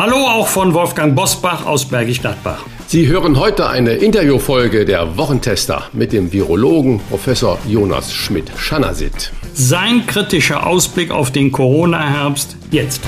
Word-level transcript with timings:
Hallo 0.00 0.16
auch 0.16 0.48
von 0.48 0.72
Wolfgang 0.72 1.14
Bosbach 1.14 1.66
aus 1.66 1.84
Bergisch 1.84 2.22
Gladbach. 2.22 2.64
Sie 2.86 3.06
hören 3.06 3.38
heute 3.38 3.68
eine 3.68 3.90
Interviewfolge 3.90 4.86
der 4.86 5.18
Wochentester 5.18 5.90
mit 5.92 6.14
dem 6.14 6.32
Virologen 6.32 7.00
Professor 7.10 7.58
Jonas 7.68 8.10
Schmidt-Schanasit. 8.10 9.30
Sein 9.52 10.06
kritischer 10.06 10.66
Ausblick 10.66 11.10
auf 11.10 11.32
den 11.32 11.52
Corona-Herbst 11.52 12.56
jetzt. 12.70 13.02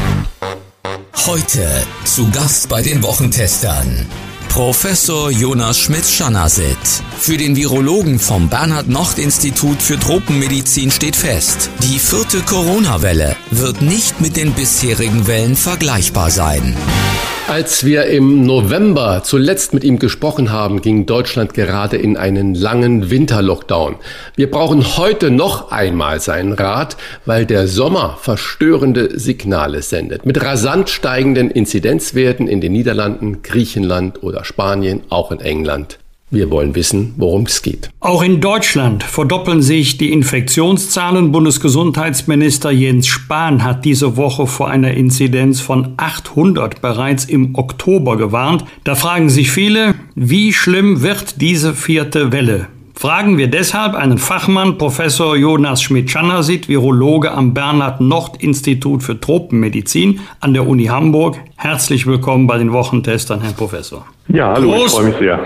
Heute 1.27 1.67
zu 2.05 2.31
Gast 2.31 2.69
bei 2.69 2.83
den 2.83 3.03
Wochentestern. 3.03 4.07
Professor 4.53 5.31
Jonas 5.31 5.79
Schmidt-Schanasit. 5.79 6.77
Für 7.19 7.39
den 7.39 7.57
Virologen 7.57 8.19
vom 8.19 8.51
Bernhard-Nocht-Institut 8.51 9.81
für 9.81 9.99
Tropenmedizin 9.99 10.91
steht 10.91 11.17
fest, 11.17 11.71
die 11.83 11.99
vierte 11.99 12.43
Corona-Welle 12.43 13.35
wird 13.51 13.81
nicht 13.81 14.21
mit 14.21 14.37
den 14.37 14.53
bisherigen 14.53 15.27
Wellen 15.27 15.57
vergleichbar 15.57 16.31
sein. 16.31 16.77
Als 17.49 17.85
wir 17.85 18.07
im 18.07 18.47
November 18.47 19.23
zuletzt 19.25 19.75
mit 19.75 19.85
ihm 19.85 19.99
gesprochen 19.99 20.53
haben, 20.53 20.81
ging 20.81 21.07
Deutschland 21.07 21.53
gerade 21.55 21.97
in 21.97 22.17
einen 22.17 22.55
langen 22.55 23.11
Winterlockdown. 23.11 23.97
Wir 24.37 24.51
brauchen 24.51 24.97
heute 24.97 25.31
noch 25.31 25.71
einmal 25.71 26.21
seinen 26.21 26.53
Rat, 26.53 26.97
weil 27.27 27.45
der 27.45 27.67
Sommer 27.67 28.17
verstörende 28.21 29.19
Signale 29.19 29.83
sendet. 29.83 30.25
Mit 30.25 30.43
rasant 30.43 30.89
steigenden 30.89 31.51
Inzidenzwerten 31.51 32.49
in 32.49 32.61
den 32.61 32.73
Niederlanden, 32.73 33.43
Griechenland 33.43 34.23
oder 34.23 34.45
Spanien, 34.45 35.03
auch 35.11 35.31
in 35.33 35.41
England. 35.41 35.99
Wir 36.33 36.51
wollen 36.51 36.75
wissen, 36.75 37.13
worum 37.19 37.43
es 37.43 37.61
geht. 37.61 37.91
Auch 38.01 38.23
in 38.23 38.41
Deutschland 38.41 39.03
verdoppeln 39.03 39.61
sich 39.61 39.99
die 39.99 40.11
Infektionszahlen. 40.13 41.31
Bundesgesundheitsminister 41.31 42.71
Jens 42.71 43.07
Spahn 43.07 43.63
hat 43.63 43.85
diese 43.85 44.17
Woche 44.17 44.47
vor 44.47 44.71
einer 44.71 44.93
Inzidenz 44.93 45.61
von 45.61 45.93
800 45.99 46.81
bereits 46.81 47.27
im 47.27 47.55
Oktober 47.55 48.17
gewarnt. 48.17 48.65
Da 48.85 48.95
fragen 48.95 49.29
sich 49.29 49.51
viele, 49.51 49.95
wie 50.15 50.55
schlimm 50.55 51.03
wird 51.03 51.43
diese 51.43 51.75
vierte 51.75 52.33
Welle? 52.33 52.69
Fragen 52.95 53.37
wir 53.37 53.49
deshalb 53.49 53.95
einen 53.95 54.17
Fachmann, 54.17 54.79
Professor 54.79 55.37
Jonas 55.37 55.83
Schmidt-Schanasit, 55.83 56.67
Virologe 56.67 57.31
am 57.33 57.53
Bernhard-Nocht-Institut 57.53 59.03
für 59.03 59.21
Tropenmedizin 59.21 60.21
an 60.41 60.55
der 60.55 60.67
Uni 60.67 60.85
Hamburg. 60.87 61.37
Herzlich 61.57 62.07
willkommen 62.07 62.47
bei 62.47 62.57
den 62.57 62.73
Wochentestern, 62.73 63.43
Herr 63.43 63.53
Professor. 63.53 64.07
Ja, 64.29 64.55
hallo, 64.55 64.71
Groß 64.71 64.87
ich 64.87 64.93
freue 64.93 65.05
mich 65.05 65.17
sehr. 65.19 65.41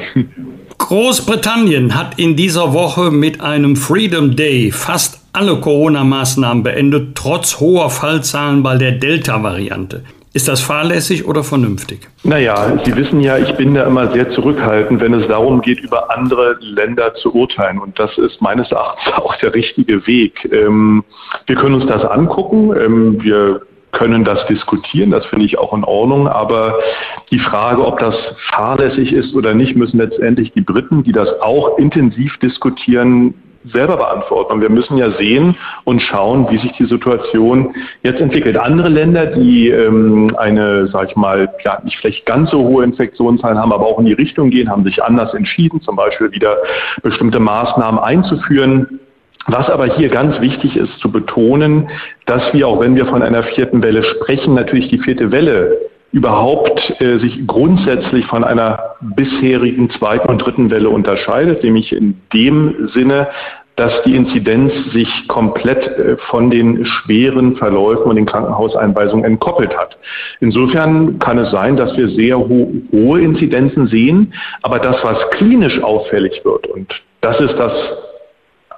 Großbritannien 0.86 1.96
hat 1.96 2.16
in 2.16 2.36
dieser 2.36 2.72
Woche 2.72 3.10
mit 3.10 3.40
einem 3.40 3.74
Freedom 3.74 4.36
Day 4.36 4.70
fast 4.70 5.20
alle 5.32 5.56
Corona-Maßnahmen 5.56 6.62
beendet, 6.62 7.16
trotz 7.16 7.58
hoher 7.58 7.90
Fallzahlen 7.90 8.62
bei 8.62 8.76
der 8.76 8.92
Delta-Variante. 8.92 10.04
Ist 10.32 10.46
das 10.46 10.60
fahrlässig 10.60 11.26
oder 11.26 11.42
vernünftig? 11.42 12.06
Naja, 12.22 12.78
Sie 12.84 12.94
wissen 12.94 13.20
ja, 13.20 13.36
ich 13.36 13.52
bin 13.56 13.74
da 13.74 13.82
immer 13.82 14.12
sehr 14.12 14.30
zurückhaltend, 14.30 15.00
wenn 15.00 15.12
es 15.14 15.26
darum 15.26 15.60
geht, 15.60 15.80
über 15.80 16.16
andere 16.16 16.56
Länder 16.60 17.12
zu 17.16 17.34
urteilen. 17.34 17.80
Und 17.80 17.98
das 17.98 18.16
ist 18.18 18.40
meines 18.40 18.70
Erachtens 18.70 19.12
auch 19.16 19.34
der 19.40 19.54
richtige 19.54 20.06
Weg. 20.06 20.48
Ähm, 20.52 21.02
wir 21.46 21.56
können 21.56 21.82
uns 21.82 21.86
das 21.86 22.04
angucken. 22.04 22.72
Ähm, 22.78 23.20
wir 23.24 23.62
können 23.92 24.24
das 24.24 24.46
diskutieren, 24.46 25.10
das 25.10 25.24
finde 25.26 25.46
ich 25.46 25.58
auch 25.58 25.72
in 25.72 25.84
Ordnung, 25.84 26.28
aber 26.28 26.78
die 27.30 27.38
Frage, 27.38 27.84
ob 27.84 27.98
das 27.98 28.14
fahrlässig 28.50 29.12
ist 29.12 29.34
oder 29.34 29.54
nicht, 29.54 29.76
müssen 29.76 29.98
letztendlich 29.98 30.52
die 30.52 30.60
Briten, 30.60 31.02
die 31.02 31.12
das 31.12 31.40
auch 31.40 31.78
intensiv 31.78 32.36
diskutieren, 32.38 33.34
selber 33.72 33.96
beantworten. 33.96 34.54
Und 34.54 34.60
wir 34.60 34.70
müssen 34.70 34.96
ja 34.96 35.10
sehen 35.18 35.56
und 35.84 36.00
schauen, 36.00 36.48
wie 36.50 36.58
sich 36.58 36.72
die 36.72 36.86
Situation 36.86 37.74
jetzt 38.02 38.20
entwickelt. 38.20 38.56
Andere 38.58 38.88
Länder, 38.88 39.26
die 39.26 39.68
ähm, 39.68 40.34
eine, 40.36 40.88
sag 40.88 41.10
ich 41.10 41.16
mal, 41.16 41.48
ja, 41.64 41.80
nicht 41.82 41.98
vielleicht 41.98 42.26
ganz 42.26 42.50
so 42.50 42.58
hohe 42.58 42.84
Infektionszahlen 42.84 43.58
haben, 43.58 43.72
aber 43.72 43.86
auch 43.86 43.98
in 43.98 44.06
die 44.06 44.12
Richtung 44.12 44.50
gehen, 44.50 44.70
haben 44.70 44.84
sich 44.84 45.02
anders 45.02 45.34
entschieden, 45.34 45.80
zum 45.80 45.96
Beispiel 45.96 46.30
wieder 46.32 46.56
bestimmte 47.02 47.40
Maßnahmen 47.40 48.00
einzuführen. 48.00 49.00
Was 49.48 49.68
aber 49.70 49.96
hier 49.96 50.08
ganz 50.08 50.40
wichtig 50.40 50.76
ist 50.76 50.98
zu 50.98 51.10
betonen, 51.10 51.88
dass 52.26 52.52
wir, 52.52 52.66
auch 52.66 52.80
wenn 52.80 52.96
wir 52.96 53.06
von 53.06 53.22
einer 53.22 53.44
vierten 53.44 53.82
Welle 53.82 54.02
sprechen, 54.02 54.54
natürlich 54.54 54.88
die 54.88 54.98
vierte 54.98 55.30
Welle 55.30 55.78
überhaupt 56.12 57.00
äh, 57.00 57.18
sich 57.18 57.46
grundsätzlich 57.46 58.26
von 58.26 58.42
einer 58.42 58.78
bisherigen 59.00 59.90
zweiten 59.90 60.28
und 60.28 60.38
dritten 60.38 60.70
Welle 60.70 60.88
unterscheidet, 60.88 61.62
nämlich 61.62 61.92
in 61.92 62.20
dem 62.32 62.88
Sinne, 62.94 63.28
dass 63.76 63.92
die 64.04 64.16
Inzidenz 64.16 64.72
sich 64.92 65.08
komplett 65.28 65.86
äh, 65.86 66.16
von 66.30 66.50
den 66.50 66.86
schweren 66.86 67.56
Verläufen 67.56 68.04
und 68.04 68.16
den 68.16 68.26
Krankenhauseinweisungen 68.26 69.24
entkoppelt 69.24 69.76
hat. 69.76 69.98
Insofern 70.40 71.18
kann 71.18 71.38
es 71.38 71.50
sein, 71.50 71.76
dass 71.76 71.94
wir 71.96 72.08
sehr 72.08 72.38
ho 72.38 72.72
hohe 72.92 73.20
Inzidenzen 73.20 73.86
sehen, 73.88 74.32
aber 74.62 74.78
das, 74.78 74.96
was 75.02 75.18
klinisch 75.32 75.78
auffällig 75.82 76.40
wird, 76.44 76.66
und 76.68 76.90
das 77.20 77.38
ist 77.40 77.58
das 77.58 77.72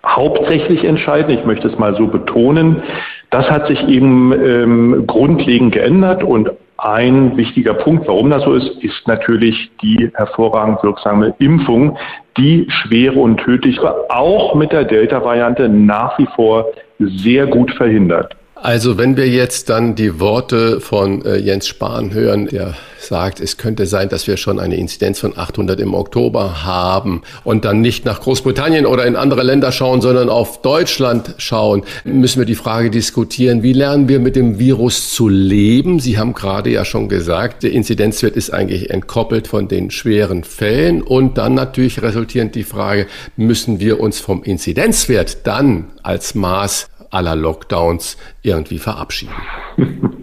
hauptsächlich 0.07 0.85
entscheiden. 0.85 1.39
Ich 1.39 1.45
möchte 1.45 1.69
es 1.69 1.79
mal 1.79 1.95
so 1.97 2.07
betonen. 2.07 2.83
Das 3.31 3.51
hat 3.51 3.69
sich 3.69 3.87
eben 3.89 4.33
ähm, 4.33 5.05
grundlegend 5.07 5.73
geändert 5.73 6.23
und 6.23 6.51
ein 6.79 7.37
wichtiger 7.37 7.75
Punkt, 7.75 8.07
warum 8.07 8.31
das 8.31 8.45
so 8.45 8.55
ist, 8.55 8.83
ist 8.85 9.07
natürlich 9.09 9.71
die 9.83 10.11
hervorragend 10.15 10.81
wirksame 10.85 11.35
Impfung, 11.41 11.99
die 12.37 12.69
schwere 12.69 13.19
und 13.19 13.39
tödliche 13.39 14.11
auch 14.11 14.55
mit 14.55 14.71
der 14.71 14.85
Delta-Variante 14.85 15.69
nach 15.69 16.17
wie 16.21 16.29
vor 16.37 16.67
sehr 17.01 17.47
gut 17.47 17.73
verhindert. 17.73 18.37
Also 18.61 18.99
wenn 18.99 19.17
wir 19.17 19.29
jetzt 19.29 19.71
dann 19.71 19.95
die 19.95 20.19
Worte 20.19 20.81
von 20.81 21.25
äh, 21.25 21.37
Jens 21.37 21.69
Spahn 21.69 22.13
hören, 22.13 22.49
der 22.49 22.75
sagt, 22.99 23.41
es 23.41 23.57
könnte 23.57 23.87
sein, 23.87 24.09
dass 24.09 24.27
wir 24.27 24.37
schon 24.37 24.59
eine 24.59 24.77
Inzidenz 24.77 25.21
von 25.21 25.39
800 25.39 25.79
im 25.79 25.95
Oktober 25.95 26.65
haben 26.65 27.23
und 27.45 27.65
dann 27.65 27.81
nicht 27.81 28.05
nach 28.05 28.21
Großbritannien 28.21 28.85
oder 28.85 29.07
in 29.07 29.15
andere 29.15 29.45
Länder 29.45 29.71
schauen, 29.71 30.01
sondern 30.01 30.29
auf 30.29 30.61
Deutschland 30.61 31.37
schauen, 31.39 31.85
müssen 32.03 32.41
wir 32.41 32.47
die 32.47 32.57
Frage 32.57 32.91
diskutieren, 32.91 33.63
wie 33.63 33.73
lernen 33.73 34.09
wir 34.09 34.19
mit 34.19 34.35
dem 34.35 34.59
Virus 34.59 35.13
zu 35.13 35.29
leben? 35.29 36.01
Sie 36.01 36.19
haben 36.19 36.35
gerade 36.35 36.71
ja 36.71 36.85
schon 36.85 37.09
gesagt, 37.09 37.63
der 37.63 37.71
Inzidenzwert 37.71 38.35
ist 38.35 38.51
eigentlich 38.51 38.91
entkoppelt 38.91 39.47
von 39.47 39.69
den 39.69 39.93
schweren 39.93 40.43
Fällen 40.43 41.03
und 41.03 41.39
dann 41.39 41.55
natürlich 41.55 42.03
resultierend 42.03 42.57
die 42.57 42.65
Frage, 42.65 43.07
müssen 43.37 43.79
wir 43.79 44.01
uns 44.01 44.19
vom 44.19 44.43
Inzidenzwert 44.43 45.47
dann 45.47 45.87
als 46.03 46.35
Maß 46.35 46.89
aller 47.11 47.37
Lockdowns 47.37 48.17
irgendwie 48.43 48.79
verabschieden? 48.79 49.35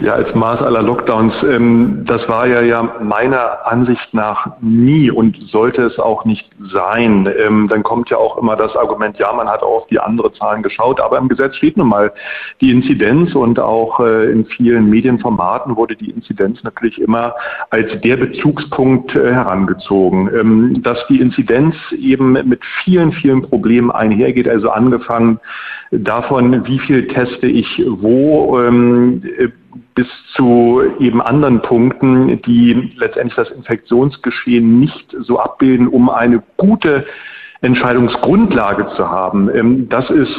Ja, 0.00 0.14
als 0.14 0.34
Maß 0.34 0.60
aller 0.62 0.82
Lockdowns, 0.82 1.34
ähm, 1.42 2.04
das 2.06 2.26
war 2.28 2.46
ja, 2.46 2.60
ja 2.62 2.82
meiner 3.00 3.66
Ansicht 3.66 4.12
nach 4.12 4.52
nie 4.60 5.10
und 5.10 5.36
sollte 5.50 5.82
es 5.82 5.98
auch 5.98 6.24
nicht 6.24 6.48
sein. 6.72 7.28
Ähm, 7.38 7.68
dann 7.68 7.82
kommt 7.82 8.10
ja 8.10 8.16
auch 8.16 8.36
immer 8.38 8.56
das 8.56 8.74
Argument, 8.76 9.18
ja, 9.18 9.32
man 9.32 9.48
hat 9.48 9.62
auch 9.62 9.82
auf 9.82 9.86
die 9.88 9.98
anderen 9.98 10.32
Zahlen 10.34 10.62
geschaut, 10.62 11.00
aber 11.00 11.18
im 11.18 11.28
Gesetz 11.28 11.56
steht 11.56 11.76
nun 11.76 11.88
mal 11.88 12.12
die 12.60 12.70
Inzidenz 12.70 13.34
und 13.34 13.58
auch 13.58 14.00
äh, 14.00 14.30
in 14.30 14.46
vielen 14.46 14.88
Medienformaten 14.88 15.76
wurde 15.76 15.96
die 15.96 16.10
Inzidenz 16.10 16.62
natürlich 16.62 17.00
immer 17.00 17.34
als 17.70 17.88
der 18.02 18.16
Bezugspunkt 18.16 19.14
äh, 19.14 19.32
herangezogen. 19.32 20.30
Ähm, 20.34 20.82
dass 20.82 20.98
die 21.08 21.20
Inzidenz 21.20 21.74
eben 21.98 22.32
mit 22.32 22.60
vielen, 22.84 23.12
vielen 23.12 23.42
Problemen 23.42 23.90
einhergeht, 23.90 24.48
also 24.48 24.70
angefangen 24.70 25.40
davon, 25.90 26.66
wie 26.66 26.78
viel 26.80 27.08
teste 27.08 27.46
ich 27.46 27.82
wo, 27.86 28.60
ähm, 28.60 29.22
bis 29.94 30.08
zu 30.34 30.82
eben 30.98 31.20
anderen 31.20 31.62
Punkten, 31.62 32.40
die 32.42 32.92
letztendlich 32.96 33.36
das 33.36 33.50
Infektionsgeschehen 33.50 34.78
nicht 34.78 35.14
so 35.20 35.38
abbilden, 35.38 35.88
um 35.88 36.10
eine 36.10 36.42
gute 36.56 37.06
Entscheidungsgrundlage 37.62 38.88
zu 38.96 39.10
haben. 39.10 39.48
Ähm, 39.54 39.88
das 39.88 40.08
ist 40.10 40.34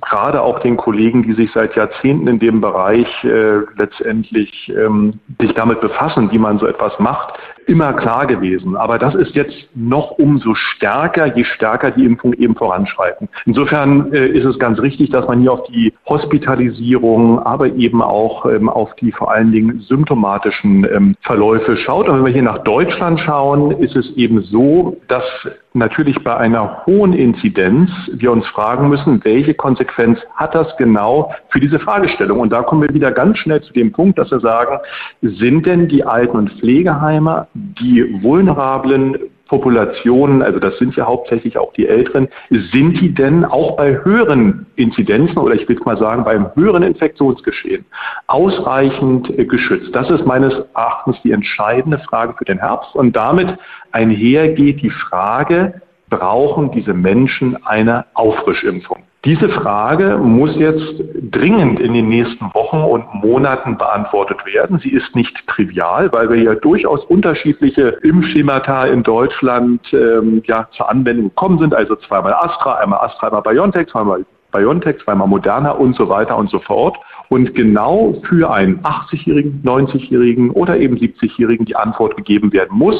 gerade 0.00 0.40
auch 0.40 0.60
den 0.60 0.76
Kollegen, 0.76 1.24
die 1.24 1.34
sich 1.34 1.50
seit 1.52 1.74
Jahrzehnten 1.76 2.28
in 2.28 2.38
dem 2.38 2.60
Bereich 2.60 3.08
äh, 3.24 3.58
letztendlich 3.76 4.72
ähm, 4.76 5.18
sich 5.40 5.52
damit 5.54 5.80
befassen, 5.80 6.30
wie 6.30 6.38
man 6.38 6.58
so 6.58 6.66
etwas 6.66 6.98
macht, 7.00 7.34
immer 7.70 7.92
klar 7.92 8.26
gewesen. 8.26 8.76
Aber 8.76 8.98
das 8.98 9.14
ist 9.14 9.34
jetzt 9.34 9.54
noch 9.74 10.10
umso 10.18 10.54
stärker, 10.54 11.34
je 11.36 11.44
stärker 11.44 11.92
die 11.92 12.04
Impfungen 12.04 12.38
eben 12.38 12.56
voranschreiten. 12.56 13.28
Insofern 13.46 14.12
äh, 14.12 14.26
ist 14.26 14.44
es 14.44 14.58
ganz 14.58 14.80
richtig, 14.80 15.10
dass 15.10 15.26
man 15.28 15.40
hier 15.40 15.52
auf 15.52 15.62
die 15.68 15.94
Hospitalisierung, 16.06 17.38
aber 17.38 17.68
eben 17.68 18.02
auch 18.02 18.44
ähm, 18.46 18.68
auf 18.68 18.94
die 18.96 19.12
vor 19.12 19.30
allen 19.30 19.52
Dingen 19.52 19.80
symptomatischen 19.80 20.84
ähm, 20.84 21.16
Verläufe 21.22 21.76
schaut. 21.76 22.08
Und 22.08 22.18
wenn 22.18 22.26
wir 22.26 22.32
hier 22.32 22.42
nach 22.42 22.64
Deutschland 22.64 23.20
schauen, 23.20 23.70
ist 23.70 23.94
es 23.96 24.10
eben 24.16 24.42
so, 24.42 24.96
dass 25.08 25.24
natürlich 25.72 26.22
bei 26.24 26.36
einer 26.36 26.84
hohen 26.86 27.12
Inzidenz 27.12 27.90
wir 28.12 28.32
uns 28.32 28.46
fragen 28.48 28.88
müssen, 28.88 29.24
welche 29.24 29.54
Konsequenz 29.54 30.18
hat 30.34 30.54
das 30.54 30.76
genau 30.76 31.32
für 31.50 31.60
diese 31.60 31.78
Fragestellung? 31.78 32.40
Und 32.40 32.52
da 32.52 32.62
kommen 32.62 32.82
wir 32.82 32.94
wieder 32.94 33.12
ganz 33.12 33.38
schnell 33.38 33.62
zu 33.62 33.72
dem 33.72 33.92
Punkt, 33.92 34.18
dass 34.18 34.30
wir 34.30 34.40
sagen, 34.40 34.78
sind 35.22 35.66
denn 35.66 35.88
die 35.88 36.04
Alten- 36.04 36.36
und 36.36 36.52
Pflegeheime, 36.58 37.46
die 37.80 38.22
vulnerablen 38.22 39.18
Populationen, 39.50 40.42
also 40.42 40.60
das 40.60 40.78
sind 40.78 40.94
ja 40.94 41.06
hauptsächlich 41.06 41.58
auch 41.58 41.72
die 41.72 41.88
Älteren, 41.88 42.28
sind 42.50 43.00
die 43.00 43.12
denn 43.12 43.44
auch 43.44 43.76
bei 43.76 43.98
höheren 44.04 44.66
Inzidenzen 44.76 45.38
oder 45.38 45.56
ich 45.56 45.68
will 45.68 45.76
mal 45.84 45.98
sagen 45.98 46.22
beim 46.22 46.54
höheren 46.54 46.84
Infektionsgeschehen 46.84 47.84
ausreichend 48.28 49.28
äh, 49.36 49.44
geschützt? 49.44 49.90
Das 49.92 50.08
ist 50.08 50.24
meines 50.24 50.54
Erachtens 50.74 51.16
die 51.24 51.32
entscheidende 51.32 51.98
Frage 51.98 52.34
für 52.38 52.44
den 52.44 52.58
Herbst 52.58 52.94
und 52.94 53.16
damit 53.16 53.58
einhergeht 53.90 54.82
die 54.82 54.90
Frage, 54.90 55.82
brauchen 56.10 56.70
diese 56.72 56.92
Menschen 56.92 57.64
eine 57.64 58.04
Auffrischimpfung? 58.14 59.04
Diese 59.26 59.50
Frage 59.50 60.16
muss 60.16 60.56
jetzt 60.56 60.94
dringend 61.30 61.78
in 61.78 61.92
den 61.92 62.08
nächsten 62.08 62.46
Wochen 62.54 62.78
und 62.78 63.22
Monaten 63.22 63.76
beantwortet 63.76 64.38
werden. 64.46 64.78
Sie 64.78 64.88
ist 64.88 65.14
nicht 65.14 65.36
trivial, 65.46 66.10
weil 66.12 66.30
wir 66.30 66.42
ja 66.42 66.54
durchaus 66.54 67.04
unterschiedliche 67.04 67.98
Impfschemata 68.02 68.86
in 68.86 69.02
Deutschland 69.02 69.82
ähm, 69.92 70.42
ja, 70.46 70.68
zur 70.74 70.88
Anwendung 70.88 71.28
gekommen 71.28 71.58
sind. 71.58 71.74
Also 71.74 71.96
zweimal 71.96 72.32
Astra, 72.32 72.76
einmal 72.76 73.00
Astra, 73.00 73.26
einmal 73.26 73.42
BioNTech, 73.42 73.88
zweimal 73.88 74.24
BioNTech, 74.52 74.96
zweimal 75.04 75.28
Moderna 75.28 75.72
und 75.72 75.96
so 75.96 76.08
weiter 76.08 76.38
und 76.38 76.48
so 76.48 76.58
fort. 76.58 76.96
Und 77.28 77.54
genau 77.54 78.14
für 78.26 78.50
einen 78.50 78.80
80-Jährigen, 78.80 79.62
90-Jährigen 79.64 80.50
oder 80.50 80.78
eben 80.78 80.96
70-Jährigen 80.96 81.66
die 81.66 81.76
Antwort 81.76 82.16
gegeben 82.16 82.54
werden 82.54 82.76
muss, 82.76 82.96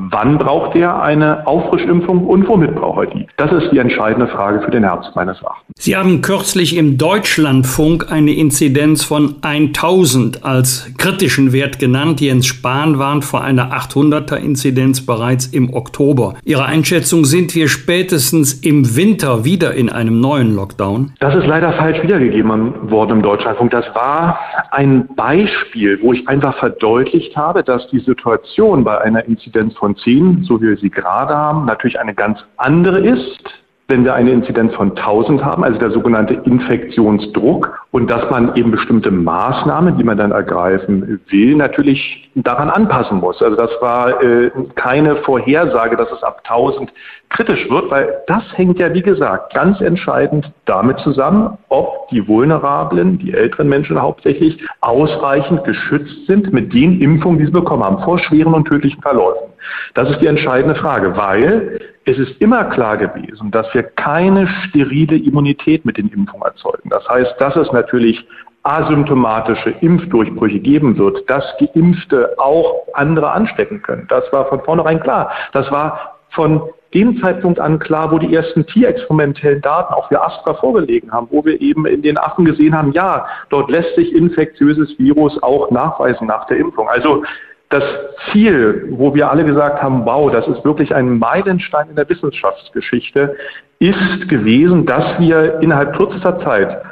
Wann 0.00 0.38
braucht 0.38 0.76
er 0.76 1.02
eine 1.02 1.44
Auffrischimpfung 1.44 2.24
und 2.24 2.46
womit 2.46 2.76
braucht 2.76 3.06
er 3.06 3.06
die? 3.06 3.26
Das 3.36 3.50
ist 3.50 3.72
die 3.72 3.78
entscheidende 3.78 4.28
Frage 4.28 4.62
für 4.62 4.70
den 4.70 4.84
Herbst 4.84 5.10
meines 5.16 5.42
Erachtens. 5.42 5.74
Sie 5.76 5.96
haben 5.96 6.22
kürzlich 6.22 6.76
im 6.76 6.98
Deutschlandfunk 6.98 8.12
eine 8.12 8.32
Inzidenz 8.32 9.04
von 9.04 9.36
1000 9.42 10.44
als 10.44 10.88
kritischen 10.98 11.52
Wert 11.52 11.80
genannt. 11.80 12.20
Jens 12.20 12.46
Spahn 12.46 13.00
warnt 13.00 13.24
vor 13.24 13.42
einer 13.42 13.72
800er 13.72 14.36
Inzidenz 14.36 15.04
bereits 15.04 15.48
im 15.48 15.74
Oktober. 15.74 16.34
Ihre 16.44 16.66
Einschätzung, 16.66 17.24
sind 17.24 17.56
wir 17.56 17.66
spätestens 17.66 18.52
im 18.52 18.94
Winter 18.94 19.44
wieder 19.44 19.74
in 19.74 19.90
einem 19.90 20.20
neuen 20.20 20.54
Lockdown? 20.54 21.14
Das 21.18 21.34
ist 21.34 21.46
leider 21.48 21.72
falsch 21.72 22.00
wiedergegeben 22.04 22.88
worden 22.88 23.16
im 23.16 23.22
Deutschlandfunk. 23.22 23.72
Das 23.72 23.86
war 23.96 24.38
ein 24.70 25.08
Beispiel, 25.16 25.98
wo 26.00 26.12
ich 26.12 26.28
einfach 26.28 26.56
verdeutlicht 26.58 27.36
habe, 27.36 27.64
dass 27.64 27.88
die 27.88 27.98
Situation 27.98 28.84
bei 28.84 29.00
einer 29.00 29.24
Inzidenz 29.24 29.74
von 29.74 29.87
von 29.88 29.96
10, 29.96 30.44
so 30.44 30.60
wie 30.60 30.68
wir 30.68 30.76
sie 30.76 30.90
gerade 30.90 31.34
haben, 31.34 31.64
natürlich 31.64 31.98
eine 31.98 32.14
ganz 32.14 32.38
andere 32.58 33.00
ist, 33.00 33.40
wenn 33.88 34.04
wir 34.04 34.14
eine 34.14 34.32
Inzidenz 34.32 34.74
von 34.74 34.90
1000 34.90 35.42
haben, 35.42 35.64
also 35.64 35.78
der 35.78 35.90
sogenannte 35.90 36.34
Infektionsdruck, 36.44 37.86
und 37.90 38.10
dass 38.10 38.30
man 38.30 38.54
eben 38.54 38.70
bestimmte 38.70 39.10
Maßnahmen, 39.10 39.96
die 39.96 40.04
man 40.04 40.18
dann 40.18 40.30
ergreifen 40.30 41.20
will, 41.28 41.56
natürlich 41.56 42.30
daran 42.34 42.68
anpassen 42.68 43.18
muss. 43.18 43.40
Also 43.42 43.56
das 43.56 43.70
war 43.80 44.22
äh, 44.22 44.50
keine 44.74 45.16
Vorhersage, 45.16 45.96
dass 45.96 46.10
es 46.12 46.22
ab 46.22 46.42
1000 46.44 46.92
kritisch 47.30 47.68
wird, 47.70 47.90
weil 47.90 48.22
das 48.26 48.42
hängt 48.54 48.78
ja, 48.78 48.92
wie 48.92 49.02
gesagt, 49.02 49.54
ganz 49.54 49.80
entscheidend 49.80 50.50
damit 50.66 50.98
zusammen, 51.00 51.56
ob 51.68 52.08
die 52.10 52.26
vulnerablen, 52.26 53.18
die 53.18 53.32
älteren 53.32 53.68
Menschen 53.68 54.00
hauptsächlich, 54.00 54.62
ausreichend 54.80 55.64
geschützt 55.64 56.26
sind 56.26 56.52
mit 56.52 56.72
den 56.72 57.00
Impfungen, 57.00 57.38
die 57.38 57.46
sie 57.46 57.52
bekommen 57.52 57.84
haben, 57.84 58.02
vor 58.04 58.18
schweren 58.18 58.54
und 58.54 58.66
tödlichen 58.66 59.00
Verläufen. 59.02 59.48
Das 59.94 60.10
ist 60.10 60.20
die 60.20 60.26
entscheidende 60.26 60.74
Frage, 60.76 61.16
weil 61.16 61.80
es 62.04 62.18
ist 62.18 62.40
immer 62.40 62.64
klar 62.64 62.96
gewesen, 62.96 63.50
dass 63.50 63.72
wir 63.74 63.82
keine 63.82 64.46
sterile 64.46 65.16
Immunität 65.16 65.84
mit 65.84 65.98
den 65.98 66.08
Impfungen 66.08 66.42
erzeugen. 66.42 66.88
Das 66.88 67.06
heißt, 67.08 67.34
dass 67.38 67.54
es 67.56 67.70
natürlich 67.78 68.26
asymptomatische 68.64 69.70
Impfdurchbrüche 69.80 70.58
geben 70.58 70.98
wird, 70.98 71.28
dass 71.30 71.44
Geimpfte 71.58 72.34
auch 72.38 72.82
andere 72.92 73.30
anstecken 73.30 73.82
können. 73.82 74.06
Das 74.08 74.24
war 74.32 74.46
von 74.46 74.60
vornherein 74.62 75.00
klar. 75.00 75.30
Das 75.52 75.70
war 75.70 76.18
von 76.30 76.62
dem 76.94 77.20
Zeitpunkt 77.20 77.60
an 77.60 77.78
klar, 77.78 78.10
wo 78.10 78.18
die 78.18 78.34
ersten 78.34 78.66
tierexperimentellen 78.66 79.60
Daten 79.60 79.94
auch 79.94 80.08
für 80.08 80.22
Astra 80.22 80.54
vorgelegen 80.54 81.12
haben, 81.12 81.28
wo 81.30 81.44
wir 81.44 81.60
eben 81.60 81.86
in 81.86 82.02
den 82.02 82.18
Affen 82.18 82.44
gesehen 82.44 82.76
haben, 82.76 82.92
ja, 82.92 83.26
dort 83.50 83.70
lässt 83.70 83.94
sich 83.94 84.14
infektiöses 84.14 84.98
Virus 84.98 85.42
auch 85.42 85.70
nachweisen 85.70 86.26
nach 86.26 86.46
der 86.46 86.58
Impfung. 86.58 86.88
Also 86.88 87.24
das 87.70 87.84
Ziel, 88.32 88.88
wo 88.92 89.14
wir 89.14 89.30
alle 89.30 89.44
gesagt 89.44 89.82
haben, 89.82 90.06
wow, 90.06 90.30
das 90.32 90.46
ist 90.48 90.64
wirklich 90.64 90.94
ein 90.94 91.18
Meilenstein 91.18 91.90
in 91.90 91.96
der 91.96 92.08
Wissenschaftsgeschichte, 92.08 93.36
ist 93.78 94.28
gewesen, 94.28 94.86
dass 94.86 95.18
wir 95.18 95.60
innerhalb 95.60 95.94
kürzester 95.96 96.40
Zeit 96.40 96.82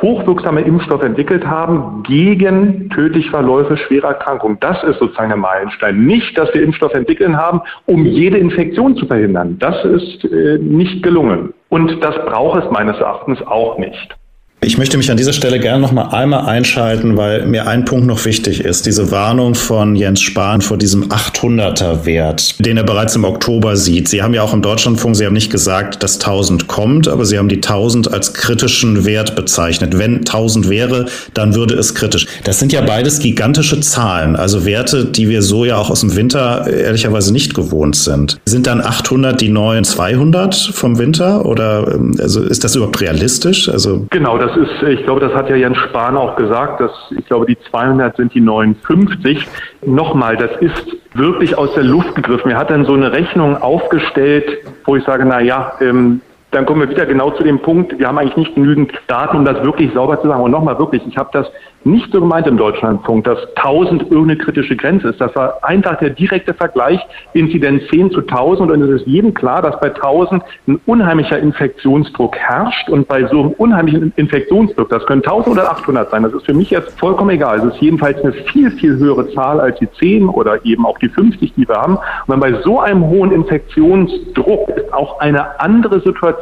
hochwirksame 0.00 0.62
Impfstoffe 0.62 1.02
entwickelt 1.02 1.46
haben 1.46 2.02
gegen 2.02 2.88
tödliche 2.90 3.30
Verläufe 3.30 3.76
schwerer 3.76 4.08
Erkrankungen. 4.08 4.58
Das 4.60 4.82
ist 4.84 4.98
sozusagen 4.98 5.28
der 5.28 5.36
Meilenstein. 5.36 6.04
Nicht, 6.06 6.36
dass 6.38 6.52
wir 6.54 6.62
Impfstoffe 6.62 6.94
entwickeln 6.94 7.36
haben, 7.36 7.60
um 7.86 8.06
jede 8.06 8.38
Infektion 8.38 8.96
zu 8.96 9.06
verhindern. 9.06 9.58
Das 9.58 9.84
ist 9.84 10.24
äh, 10.24 10.58
nicht 10.58 11.02
gelungen. 11.02 11.52
Und 11.68 12.02
das 12.02 12.14
braucht 12.26 12.64
es 12.64 12.70
meines 12.70 12.98
Erachtens 12.98 13.40
auch 13.46 13.78
nicht. 13.78 14.16
Ich 14.64 14.78
möchte 14.78 14.96
mich 14.96 15.10
an 15.10 15.16
dieser 15.16 15.32
Stelle 15.32 15.58
gerne 15.58 15.80
noch 15.80 15.90
mal 15.90 16.10
einmal 16.10 16.44
einschalten, 16.46 17.16
weil 17.16 17.46
mir 17.46 17.66
ein 17.66 17.84
Punkt 17.84 18.06
noch 18.06 18.24
wichtig 18.24 18.64
ist. 18.64 18.86
Diese 18.86 19.10
Warnung 19.10 19.56
von 19.56 19.96
Jens 19.96 20.20
Spahn 20.20 20.60
vor 20.60 20.76
diesem 20.76 21.08
800er 21.08 22.06
Wert, 22.06 22.64
den 22.64 22.76
er 22.76 22.84
bereits 22.84 23.16
im 23.16 23.24
Oktober 23.24 23.76
sieht. 23.76 24.06
Sie 24.06 24.22
haben 24.22 24.34
ja 24.34 24.42
auch 24.42 24.54
im 24.54 24.62
Deutschlandfunk, 24.62 25.16
Sie 25.16 25.26
haben 25.26 25.32
nicht 25.32 25.50
gesagt, 25.50 26.04
dass 26.04 26.20
1000 26.20 26.68
kommt, 26.68 27.08
aber 27.08 27.24
Sie 27.24 27.38
haben 27.38 27.48
die 27.48 27.56
1000 27.56 28.12
als 28.12 28.34
kritischen 28.34 29.04
Wert 29.04 29.34
bezeichnet. 29.34 29.98
Wenn 29.98 30.18
1000 30.18 30.68
wäre, 30.68 31.06
dann 31.34 31.56
würde 31.56 31.74
es 31.74 31.96
kritisch. 31.96 32.28
Das 32.44 32.60
sind 32.60 32.72
ja 32.72 32.82
beides 32.82 33.18
gigantische 33.18 33.80
Zahlen, 33.80 34.36
also 34.36 34.64
Werte, 34.64 35.06
die 35.06 35.28
wir 35.28 35.42
so 35.42 35.64
ja 35.64 35.76
auch 35.76 35.90
aus 35.90 36.02
dem 36.02 36.14
Winter 36.14 36.68
ehrlicherweise 36.68 37.32
nicht 37.32 37.54
gewohnt 37.54 37.96
sind. 37.96 38.38
Sind 38.44 38.68
dann 38.68 38.80
800 38.80 39.40
die 39.40 39.48
neuen 39.48 39.82
200 39.82 40.54
vom 40.54 40.98
Winter 40.98 41.46
oder 41.46 41.94
ähm, 41.96 42.14
also 42.20 42.42
ist 42.42 42.62
das 42.62 42.76
überhaupt 42.76 43.00
realistisch? 43.00 43.68
Also 43.68 44.06
genau, 44.10 44.38
das 44.38 44.51
das 44.54 44.68
ist, 44.68 44.82
ich 44.82 45.04
glaube, 45.04 45.20
das 45.20 45.34
hat 45.34 45.48
ja 45.48 45.56
Jens 45.56 45.78
Spahn 45.78 46.16
auch 46.16 46.36
gesagt, 46.36 46.80
dass 46.80 46.90
ich 47.16 47.24
glaube, 47.26 47.46
die 47.46 47.58
200 47.70 48.16
sind 48.16 48.34
die 48.34 48.40
59. 48.40 49.46
Nochmal, 49.84 50.36
das 50.36 50.50
ist 50.60 50.96
wirklich 51.14 51.56
aus 51.56 51.72
der 51.74 51.84
Luft 51.84 52.14
gegriffen. 52.14 52.50
Er 52.50 52.58
hat 52.58 52.70
dann 52.70 52.84
so 52.84 52.94
eine 52.94 53.12
Rechnung 53.12 53.56
aufgestellt, 53.56 54.58
wo 54.84 54.96
ich 54.96 55.04
sage, 55.04 55.24
na 55.24 55.40
ja, 55.40 55.72
ähm, 55.80 56.20
dann 56.52 56.66
kommen 56.66 56.82
wir 56.82 56.90
wieder 56.90 57.06
genau 57.06 57.30
zu 57.30 57.42
dem 57.42 57.58
Punkt, 57.58 57.98
wir 57.98 58.06
haben 58.06 58.18
eigentlich 58.18 58.36
nicht 58.36 58.54
genügend 58.54 58.92
Daten, 59.06 59.38
um 59.38 59.44
das 59.44 59.62
wirklich 59.64 59.92
sauber 59.94 60.20
zu 60.20 60.28
sagen. 60.28 60.42
Und 60.42 60.50
nochmal 60.50 60.78
wirklich, 60.78 61.02
ich 61.06 61.16
habe 61.16 61.30
das 61.32 61.46
nicht 61.84 62.12
so 62.12 62.20
gemeint 62.20 62.46
im 62.46 62.58
Deutschlandfunk, 62.58 63.24
dass 63.24 63.38
1000 63.56 64.02
irgendeine 64.02 64.36
kritische 64.36 64.76
Grenze 64.76 65.08
ist. 65.08 65.20
Das 65.20 65.34
war 65.34 65.58
einfach 65.64 65.98
der 65.98 66.10
direkte 66.10 66.54
Vergleich, 66.54 67.00
Inzidenz 67.32 67.82
10 67.90 68.12
zu 68.12 68.20
1000 68.20 68.70
und 68.70 68.82
es 68.82 69.00
ist 69.00 69.06
jedem 69.06 69.34
klar, 69.34 69.62
dass 69.62 69.80
bei 69.80 69.88
1000 69.88 70.44
ein 70.68 70.80
unheimlicher 70.86 71.38
Infektionsdruck 71.38 72.36
herrscht 72.36 72.88
und 72.88 73.08
bei 73.08 73.26
so 73.26 73.40
einem 73.40 73.50
unheimlichen 73.52 74.12
Infektionsdruck, 74.14 74.90
das 74.90 75.04
können 75.06 75.22
1000 75.22 75.56
oder 75.56 75.70
800 75.72 76.10
sein, 76.10 76.22
das 76.22 76.34
ist 76.34 76.46
für 76.46 76.54
mich 76.54 76.70
jetzt 76.70 76.98
vollkommen 77.00 77.30
egal. 77.30 77.58
Es 77.58 77.74
ist 77.74 77.82
jedenfalls 77.82 78.22
eine 78.22 78.32
viel, 78.32 78.70
viel 78.72 78.96
höhere 78.98 79.28
Zahl 79.32 79.58
als 79.60 79.78
die 79.80 79.90
10 79.90 80.28
oder 80.28 80.64
eben 80.64 80.86
auch 80.86 80.98
die 80.98 81.08
50, 81.08 81.54
die 81.54 81.66
wir 81.66 81.76
haben. 81.76 81.98
Und 82.28 82.38
bei 82.38 82.52
so 82.62 82.78
einem 82.78 83.08
hohen 83.08 83.32
Infektionsdruck 83.32 84.68
ist 84.68 84.92
auch 84.92 85.18
eine 85.18 85.58
andere 85.60 86.00
Situation 86.00 86.41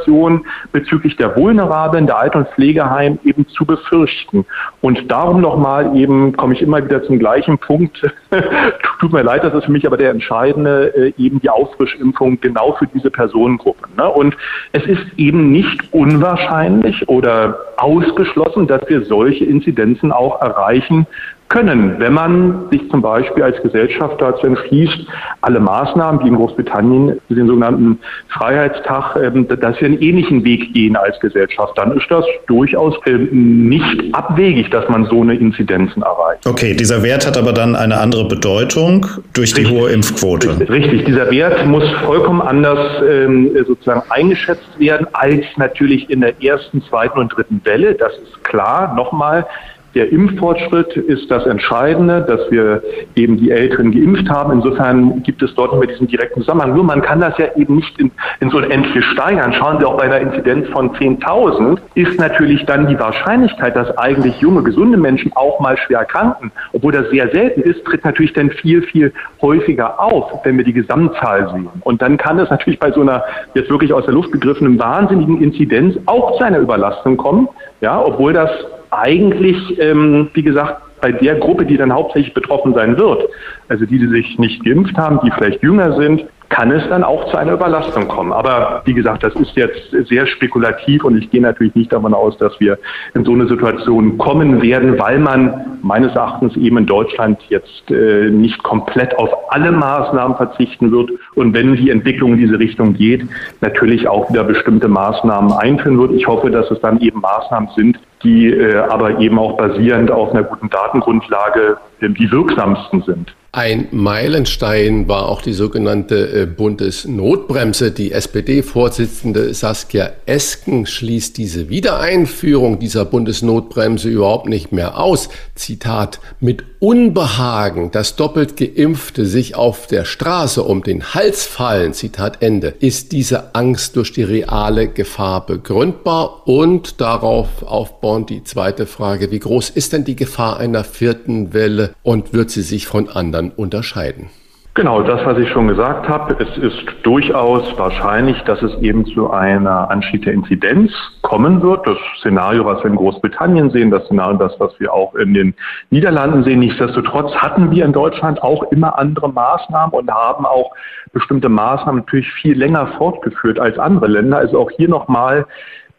bezüglich 0.72 1.16
der 1.16 1.36
Vulnerablen, 1.36 2.06
der 2.06 2.18
Alten- 2.18 2.38
und 2.38 2.48
Pflegeheim 2.48 3.18
eben 3.24 3.46
zu 3.48 3.64
befürchten. 3.64 4.46
Und 4.80 5.10
darum 5.10 5.40
nochmal 5.40 5.96
eben, 5.96 6.36
komme 6.36 6.54
ich 6.54 6.62
immer 6.62 6.84
wieder 6.84 7.02
zum 7.02 7.18
gleichen 7.18 7.58
Punkt. 7.58 8.00
Tut 9.00 9.12
mir 9.12 9.22
leid, 9.22 9.44
das 9.44 9.54
ist 9.54 9.64
für 9.64 9.72
mich 9.72 9.86
aber 9.86 9.96
der 9.96 10.10
entscheidende, 10.10 10.94
äh, 10.94 11.12
eben 11.16 11.40
die 11.40 11.50
Auffrischimpfung 11.50 12.40
genau 12.40 12.72
für 12.78 12.86
diese 12.86 13.10
Personengruppe. 13.10 13.88
Ne? 13.96 14.08
Und 14.08 14.36
es 14.72 14.84
ist 14.84 15.06
eben 15.16 15.50
nicht 15.50 15.92
unwahrscheinlich 15.92 17.08
oder 17.08 17.58
ausgeschlossen, 17.76 18.66
dass 18.66 18.82
wir 18.88 19.04
solche 19.04 19.44
Inzidenzen 19.44 20.12
auch 20.12 20.40
erreichen 20.40 21.06
können, 21.50 21.96
wenn 21.98 22.14
man 22.14 22.70
sich 22.70 22.88
zum 22.90 23.02
Beispiel 23.02 23.42
als 23.42 23.60
Gesellschaft 23.60 24.20
dazu 24.20 24.46
entschließt, 24.46 24.98
alle 25.42 25.60
Maßnahmen, 25.60 26.22
wie 26.24 26.28
in 26.28 26.36
Großbritannien, 26.36 27.20
den 27.28 27.46
sogenannten 27.46 27.98
Freiheitstag, 28.28 29.16
ähm, 29.16 29.46
dass 29.48 29.80
wir 29.80 29.86
einen 29.86 30.00
ähnlichen 30.00 30.44
Weg 30.44 30.72
gehen 30.72 30.96
als 30.96 31.18
Gesellschaft, 31.20 31.76
dann 31.76 31.96
ist 31.96 32.08
das 32.08 32.24
durchaus 32.46 32.94
ähm, 33.06 33.68
nicht 33.68 34.14
abwegig, 34.14 34.70
dass 34.70 34.88
man 34.88 35.06
so 35.06 35.22
eine 35.22 35.34
Inzidenzen 35.34 36.02
erreicht. 36.02 36.46
Okay, 36.46 36.74
dieser 36.74 37.02
Wert 37.02 37.26
hat 37.26 37.36
aber 37.36 37.52
dann 37.52 37.74
eine 37.74 37.98
andere 37.98 38.28
Bedeutung 38.28 39.06
durch 39.34 39.52
die 39.52 39.62
Richtig. 39.62 39.78
hohe 39.78 39.90
Impfquote. 39.90 40.68
Richtig, 40.68 41.04
dieser 41.04 41.30
Wert 41.32 41.66
muss 41.66 41.84
vollkommen 42.04 42.42
anders 42.42 43.02
ähm, 43.02 43.50
sozusagen 43.66 44.02
eingeschätzt 44.10 44.78
werden 44.78 45.08
als 45.12 45.44
natürlich 45.56 46.08
in 46.10 46.20
der 46.20 46.40
ersten, 46.40 46.80
zweiten 46.82 47.18
und 47.18 47.36
dritten 47.36 47.60
Welle. 47.64 47.94
Das 47.94 48.12
ist 48.18 48.44
klar. 48.44 48.94
Nochmal, 48.94 49.46
der 49.94 50.12
Impffortschritt 50.12 50.96
ist 50.96 51.30
das 51.30 51.46
Entscheidende, 51.46 52.22
dass 52.22 52.50
wir 52.50 52.82
eben 53.16 53.36
die 53.38 53.50
Älteren 53.50 53.90
geimpft 53.90 54.28
haben. 54.28 54.52
Insofern 54.52 55.22
gibt 55.24 55.42
es 55.42 55.54
dort 55.54 55.72
nicht 55.72 55.80
mehr 55.80 55.88
diesen 55.88 56.06
direkten 56.06 56.40
Zusammenhang. 56.40 56.74
Nur 56.74 56.84
man 56.84 57.02
kann 57.02 57.20
das 57.20 57.36
ja 57.38 57.46
eben 57.56 57.76
nicht 57.76 57.98
in, 57.98 58.10
in 58.40 58.50
so 58.50 58.58
unendlich 58.58 59.04
steigern. 59.06 59.52
Schauen 59.52 59.80
Sie 59.80 59.84
auch 59.84 59.96
bei 59.96 60.04
einer 60.04 60.20
Inzidenz 60.20 60.68
von 60.68 60.90
10.000 60.90 61.78
ist 61.94 62.18
natürlich 62.18 62.64
dann 62.66 62.86
die 62.86 62.98
Wahrscheinlichkeit, 62.98 63.74
dass 63.74 63.96
eigentlich 63.98 64.40
junge, 64.40 64.62
gesunde 64.62 64.96
Menschen 64.96 65.32
auch 65.34 65.58
mal 65.60 65.76
schwer 65.76 66.00
erkranken, 66.00 66.52
obwohl 66.72 66.92
das 66.92 67.10
sehr 67.10 67.28
selten 67.30 67.62
ist, 67.62 67.84
tritt 67.84 68.04
natürlich 68.04 68.32
dann 68.32 68.50
viel, 68.50 68.82
viel 68.82 69.12
häufiger 69.42 70.00
auf, 70.00 70.44
wenn 70.44 70.56
wir 70.56 70.64
die 70.64 70.72
Gesamtzahl 70.72 71.50
sehen. 71.52 71.68
Und 71.80 72.00
dann 72.00 72.16
kann 72.16 72.38
es 72.38 72.48
natürlich 72.50 72.78
bei 72.78 72.92
so 72.92 73.00
einer 73.00 73.24
jetzt 73.54 73.70
wirklich 73.70 73.92
aus 73.92 74.04
der 74.04 74.14
Luft 74.14 74.30
gegriffenen 74.30 74.78
wahnsinnigen 74.78 75.42
Inzidenz 75.42 75.96
auch 76.06 76.38
zu 76.38 76.44
einer 76.44 76.58
Überlastung 76.58 77.16
kommen, 77.16 77.48
ja, 77.80 78.00
obwohl 78.00 78.32
das 78.32 78.50
eigentlich, 78.90 79.78
ähm, 79.80 80.28
wie 80.34 80.42
gesagt, 80.42 80.82
bei 81.00 81.12
der 81.12 81.36
Gruppe, 81.36 81.64
die 81.64 81.76
dann 81.76 81.92
hauptsächlich 81.92 82.34
betroffen 82.34 82.74
sein 82.74 82.98
wird, 82.98 83.28
also 83.68 83.86
die, 83.86 83.98
die 83.98 84.08
sich 84.08 84.38
nicht 84.38 84.64
geimpft 84.64 84.96
haben, 84.96 85.20
die 85.24 85.30
vielleicht 85.30 85.62
jünger 85.62 85.96
sind, 85.96 86.24
kann 86.50 86.72
es 86.72 86.86
dann 86.88 87.04
auch 87.04 87.30
zu 87.30 87.36
einer 87.36 87.54
Überlastung 87.54 88.08
kommen. 88.08 88.32
Aber 88.32 88.82
wie 88.84 88.92
gesagt, 88.92 89.22
das 89.22 89.34
ist 89.36 89.52
jetzt 89.54 89.90
sehr 90.08 90.26
spekulativ 90.26 91.04
und 91.04 91.16
ich 91.16 91.30
gehe 91.30 91.40
natürlich 91.40 91.74
nicht 91.74 91.92
davon 91.92 92.12
aus, 92.12 92.36
dass 92.38 92.58
wir 92.60 92.78
in 93.14 93.24
so 93.24 93.32
eine 93.32 93.46
Situation 93.46 94.18
kommen 94.18 94.60
werden, 94.60 94.98
weil 94.98 95.18
man 95.18 95.78
meines 95.82 96.14
Erachtens 96.14 96.56
eben 96.56 96.76
in 96.78 96.86
Deutschland 96.86 97.40
jetzt 97.48 97.90
äh, 97.90 98.28
nicht 98.30 98.62
komplett 98.64 99.16
auf 99.16 99.30
alle 99.50 99.70
Maßnahmen 99.70 100.36
verzichten 100.36 100.90
wird 100.90 101.10
und 101.36 101.54
wenn 101.54 101.76
die 101.76 101.88
Entwicklung 101.88 102.34
in 102.34 102.40
diese 102.40 102.58
Richtung 102.58 102.94
geht, 102.94 103.26
natürlich 103.60 104.08
auch 104.08 104.28
wieder 104.28 104.42
bestimmte 104.42 104.88
Maßnahmen 104.88 105.52
einführen 105.52 105.98
wird. 105.98 106.12
Ich 106.12 106.26
hoffe, 106.26 106.50
dass 106.50 106.68
es 106.70 106.80
dann 106.80 107.00
eben 107.00 107.20
Maßnahmen 107.20 107.70
sind, 107.76 108.00
die 108.24 108.48
äh, 108.48 108.76
aber 108.76 109.20
eben 109.20 109.38
auch 109.38 109.56
basierend 109.56 110.10
auf 110.10 110.32
einer 110.32 110.42
guten 110.42 110.68
Datengrundlage 110.68 111.78
äh, 112.00 112.08
die 112.08 112.30
wirksamsten 112.30 113.02
sind. 113.02 113.34
Ein 113.52 113.88
Meilenstein 113.90 115.08
war 115.08 115.28
auch 115.28 115.42
die 115.42 115.54
sogenannte 115.54 116.42
äh, 116.42 116.46
Bundesnotbremse. 116.46 117.90
Die 117.90 118.12
SPD-Vorsitzende 118.12 119.54
Saskia 119.54 120.12
Esken 120.24 120.86
schließt 120.86 121.36
diese 121.36 121.68
Wiedereinführung 121.68 122.78
dieser 122.78 123.04
Bundesnotbremse 123.04 124.08
überhaupt 124.08 124.48
nicht 124.48 124.70
mehr 124.70 124.98
aus. 125.00 125.30
Zitat, 125.56 126.20
mit 126.38 126.64
Unbehagen, 126.82 127.90
dass 127.90 128.16
doppelt 128.16 128.56
Geimpfte 128.56 129.26
sich 129.26 129.54
auf 129.54 129.86
der 129.86 130.06
Straße 130.06 130.62
um 130.62 130.82
den 130.82 131.12
Hals 131.12 131.44
fallen, 131.44 131.92
Zitat 131.92 132.42
Ende, 132.42 132.68
ist 132.68 133.12
diese 133.12 133.54
Angst 133.54 133.96
durch 133.96 134.14
die 134.14 134.22
reale 134.22 134.88
Gefahr 134.88 135.44
begründbar? 135.44 136.48
Und 136.48 137.02
darauf 137.02 137.62
aufbauend 137.64 138.30
die 138.30 138.44
zweite 138.44 138.86
Frage, 138.86 139.30
wie 139.30 139.40
groß 139.40 139.68
ist 139.68 139.92
denn 139.92 140.04
die 140.04 140.16
Gefahr 140.16 140.56
einer 140.56 140.82
vierten 140.82 141.52
Welle 141.52 141.94
und 142.02 142.32
wird 142.32 142.50
sie 142.50 142.62
sich 142.62 142.86
von 142.86 143.10
anderen 143.10 143.50
unterscheiden? 143.50 144.30
Genau, 144.74 145.02
das, 145.02 145.24
was 145.26 145.36
ich 145.36 145.48
schon 145.50 145.66
gesagt 145.66 146.08
habe. 146.08 146.36
Es 146.38 146.56
ist 146.56 146.84
durchaus 147.02 147.76
wahrscheinlich, 147.76 148.40
dass 148.42 148.62
es 148.62 148.72
eben 148.80 149.04
zu 149.04 149.28
einer 149.30 149.90
Anstieg 149.90 150.22
der 150.22 150.32
Inzidenz 150.32 150.92
kommen 151.22 151.60
wird. 151.60 151.84
Das 151.88 151.98
Szenario, 152.20 152.64
was 152.64 152.78
wir 152.84 152.90
in 152.90 152.96
Großbritannien 152.96 153.70
sehen, 153.70 153.90
das 153.90 154.04
Szenario, 154.04 154.38
das, 154.38 154.54
was 154.60 154.78
wir 154.78 154.94
auch 154.94 155.16
in 155.16 155.34
den 155.34 155.54
Niederlanden 155.90 156.44
sehen. 156.44 156.60
Nichtsdestotrotz 156.60 157.34
hatten 157.34 157.72
wir 157.72 157.84
in 157.84 157.92
Deutschland 157.92 158.42
auch 158.44 158.62
immer 158.70 158.96
andere 158.96 159.28
Maßnahmen 159.32 159.92
und 159.92 160.08
haben 160.08 160.46
auch 160.46 160.70
bestimmte 161.12 161.48
Maßnahmen 161.48 162.02
natürlich 162.02 162.32
viel 162.34 162.56
länger 162.56 162.86
fortgeführt 162.96 163.58
als 163.58 163.76
andere 163.76 164.06
Länder. 164.06 164.38
Also 164.38 164.60
auch 164.60 164.70
hier 164.70 164.88
nochmal 164.88 165.46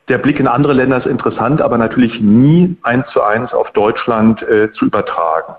der 0.10 0.18
Blick 0.18 0.40
in 0.40 0.48
andere 0.48 0.74
Länder 0.74 0.98
ist 0.98 1.06
interessant, 1.06 1.62
aber 1.62 1.78
natürlich 1.78 2.20
nie 2.20 2.76
eins 2.84 3.06
zu 3.14 3.22
eins 3.22 3.54
auf 3.54 3.72
Deutschland 3.72 4.42
äh, 4.42 4.72
zu 4.74 4.86
übertragen. 4.86 5.54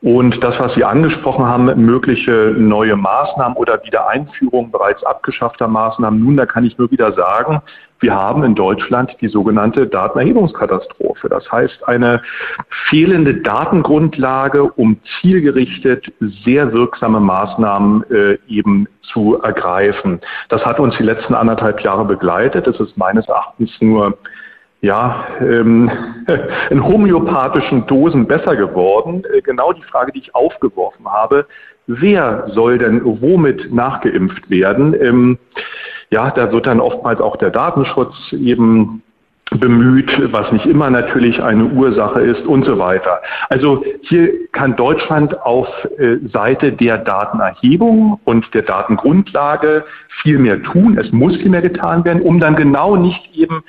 Und 0.00 0.42
das, 0.44 0.58
was 0.60 0.74
Sie 0.74 0.84
angesprochen 0.84 1.44
haben, 1.46 1.64
mögliche 1.84 2.54
neue 2.56 2.96
Maßnahmen 2.96 3.56
oder 3.56 3.82
Wiedereinführung 3.82 4.70
bereits 4.70 5.02
abgeschaffter 5.04 5.66
Maßnahmen, 5.66 6.22
nun, 6.22 6.36
da 6.36 6.46
kann 6.46 6.64
ich 6.64 6.78
nur 6.78 6.90
wieder 6.90 7.12
sagen, 7.14 7.62
wir 8.00 8.14
haben 8.14 8.44
in 8.44 8.54
Deutschland 8.54 9.16
die 9.20 9.28
sogenannte 9.28 9.86
Datenerhebungskatastrophe. 9.86 11.28
Das 11.28 11.50
heißt, 11.50 11.86
eine 11.88 12.22
fehlende 12.88 13.34
Datengrundlage, 13.34 14.64
um 14.64 15.00
zielgerichtet 15.20 16.12
sehr 16.44 16.72
wirksame 16.72 17.20
Maßnahmen 17.20 18.04
äh, 18.10 18.38
eben 18.48 18.86
zu 19.12 19.40
ergreifen. 19.40 20.20
Das 20.48 20.64
hat 20.64 20.78
uns 20.78 20.96
die 20.98 21.04
letzten 21.04 21.34
anderthalb 21.34 21.80
Jahre 21.80 22.04
begleitet. 22.04 22.66
Es 22.66 22.78
ist 22.80 22.96
meines 22.96 23.26
Erachtens 23.28 23.70
nur 23.80 24.18
ja, 24.82 25.26
ähm, 25.40 25.90
in 26.70 26.84
homöopathischen 26.84 27.86
Dosen 27.86 28.26
besser 28.26 28.56
geworden. 28.56 29.24
Äh, 29.32 29.40
genau 29.40 29.72
die 29.72 29.82
Frage, 29.82 30.12
die 30.12 30.20
ich 30.20 30.34
aufgeworfen 30.34 31.06
habe, 31.08 31.46
wer 31.86 32.48
soll 32.52 32.78
denn 32.78 33.00
womit 33.04 33.72
nachgeimpft 33.72 34.50
werden? 34.50 34.94
Ähm, 35.00 35.38
ja, 36.10 36.30
da 36.30 36.52
wird 36.52 36.66
dann 36.66 36.80
oftmals 36.80 37.20
auch 37.20 37.36
der 37.36 37.50
Datenschutz 37.50 38.14
eben 38.32 39.02
bemüht, 39.50 40.10
was 40.32 40.50
nicht 40.50 40.66
immer 40.66 40.90
natürlich 40.90 41.42
eine 41.42 41.66
Ursache 41.66 42.20
ist 42.20 42.44
und 42.46 42.64
so 42.64 42.78
weiter. 42.78 43.20
Also 43.48 43.84
hier 44.02 44.48
kann 44.50 44.74
Deutschland 44.76 45.40
auf 45.42 45.68
äh, 45.98 46.16
Seite 46.32 46.72
der 46.72 46.98
Datenerhebung 46.98 48.20
und 48.24 48.52
der 48.54 48.62
Datengrundlage 48.62 49.84
viel 50.22 50.38
mehr 50.38 50.62
tun. 50.62 50.98
Es 50.98 51.12
muss 51.12 51.36
viel 51.36 51.50
mehr 51.50 51.62
getan 51.62 52.04
werden, 52.04 52.22
um 52.22 52.40
dann 52.40 52.56
genau 52.56 52.96
nicht 52.96 53.36
eben 53.36 53.62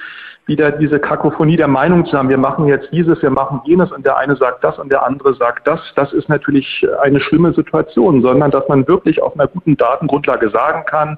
wieder 0.47 0.71
diese 0.71 0.99
Kakophonie 0.99 1.57
der 1.57 1.67
Meinung 1.67 2.05
zu 2.05 2.17
haben, 2.17 2.29
wir 2.29 2.37
machen 2.37 2.67
jetzt 2.67 2.89
dieses, 2.91 3.21
wir 3.21 3.29
machen 3.29 3.61
jenes 3.65 3.91
und 3.91 4.05
der 4.05 4.17
eine 4.17 4.35
sagt 4.37 4.63
das 4.63 4.79
und 4.79 4.91
der 4.91 5.05
andere 5.05 5.35
sagt 5.35 5.67
das. 5.67 5.79
Das 5.95 6.13
ist 6.13 6.29
natürlich 6.29 6.87
eine 7.01 7.19
schlimme 7.19 7.53
Situation, 7.53 8.21
sondern 8.21 8.49
dass 8.49 8.67
man 8.69 8.87
wirklich 8.87 9.21
auf 9.21 9.33
einer 9.35 9.47
guten 9.47 9.75
Datengrundlage 9.75 10.49
sagen 10.49 10.85
kann, 10.85 11.17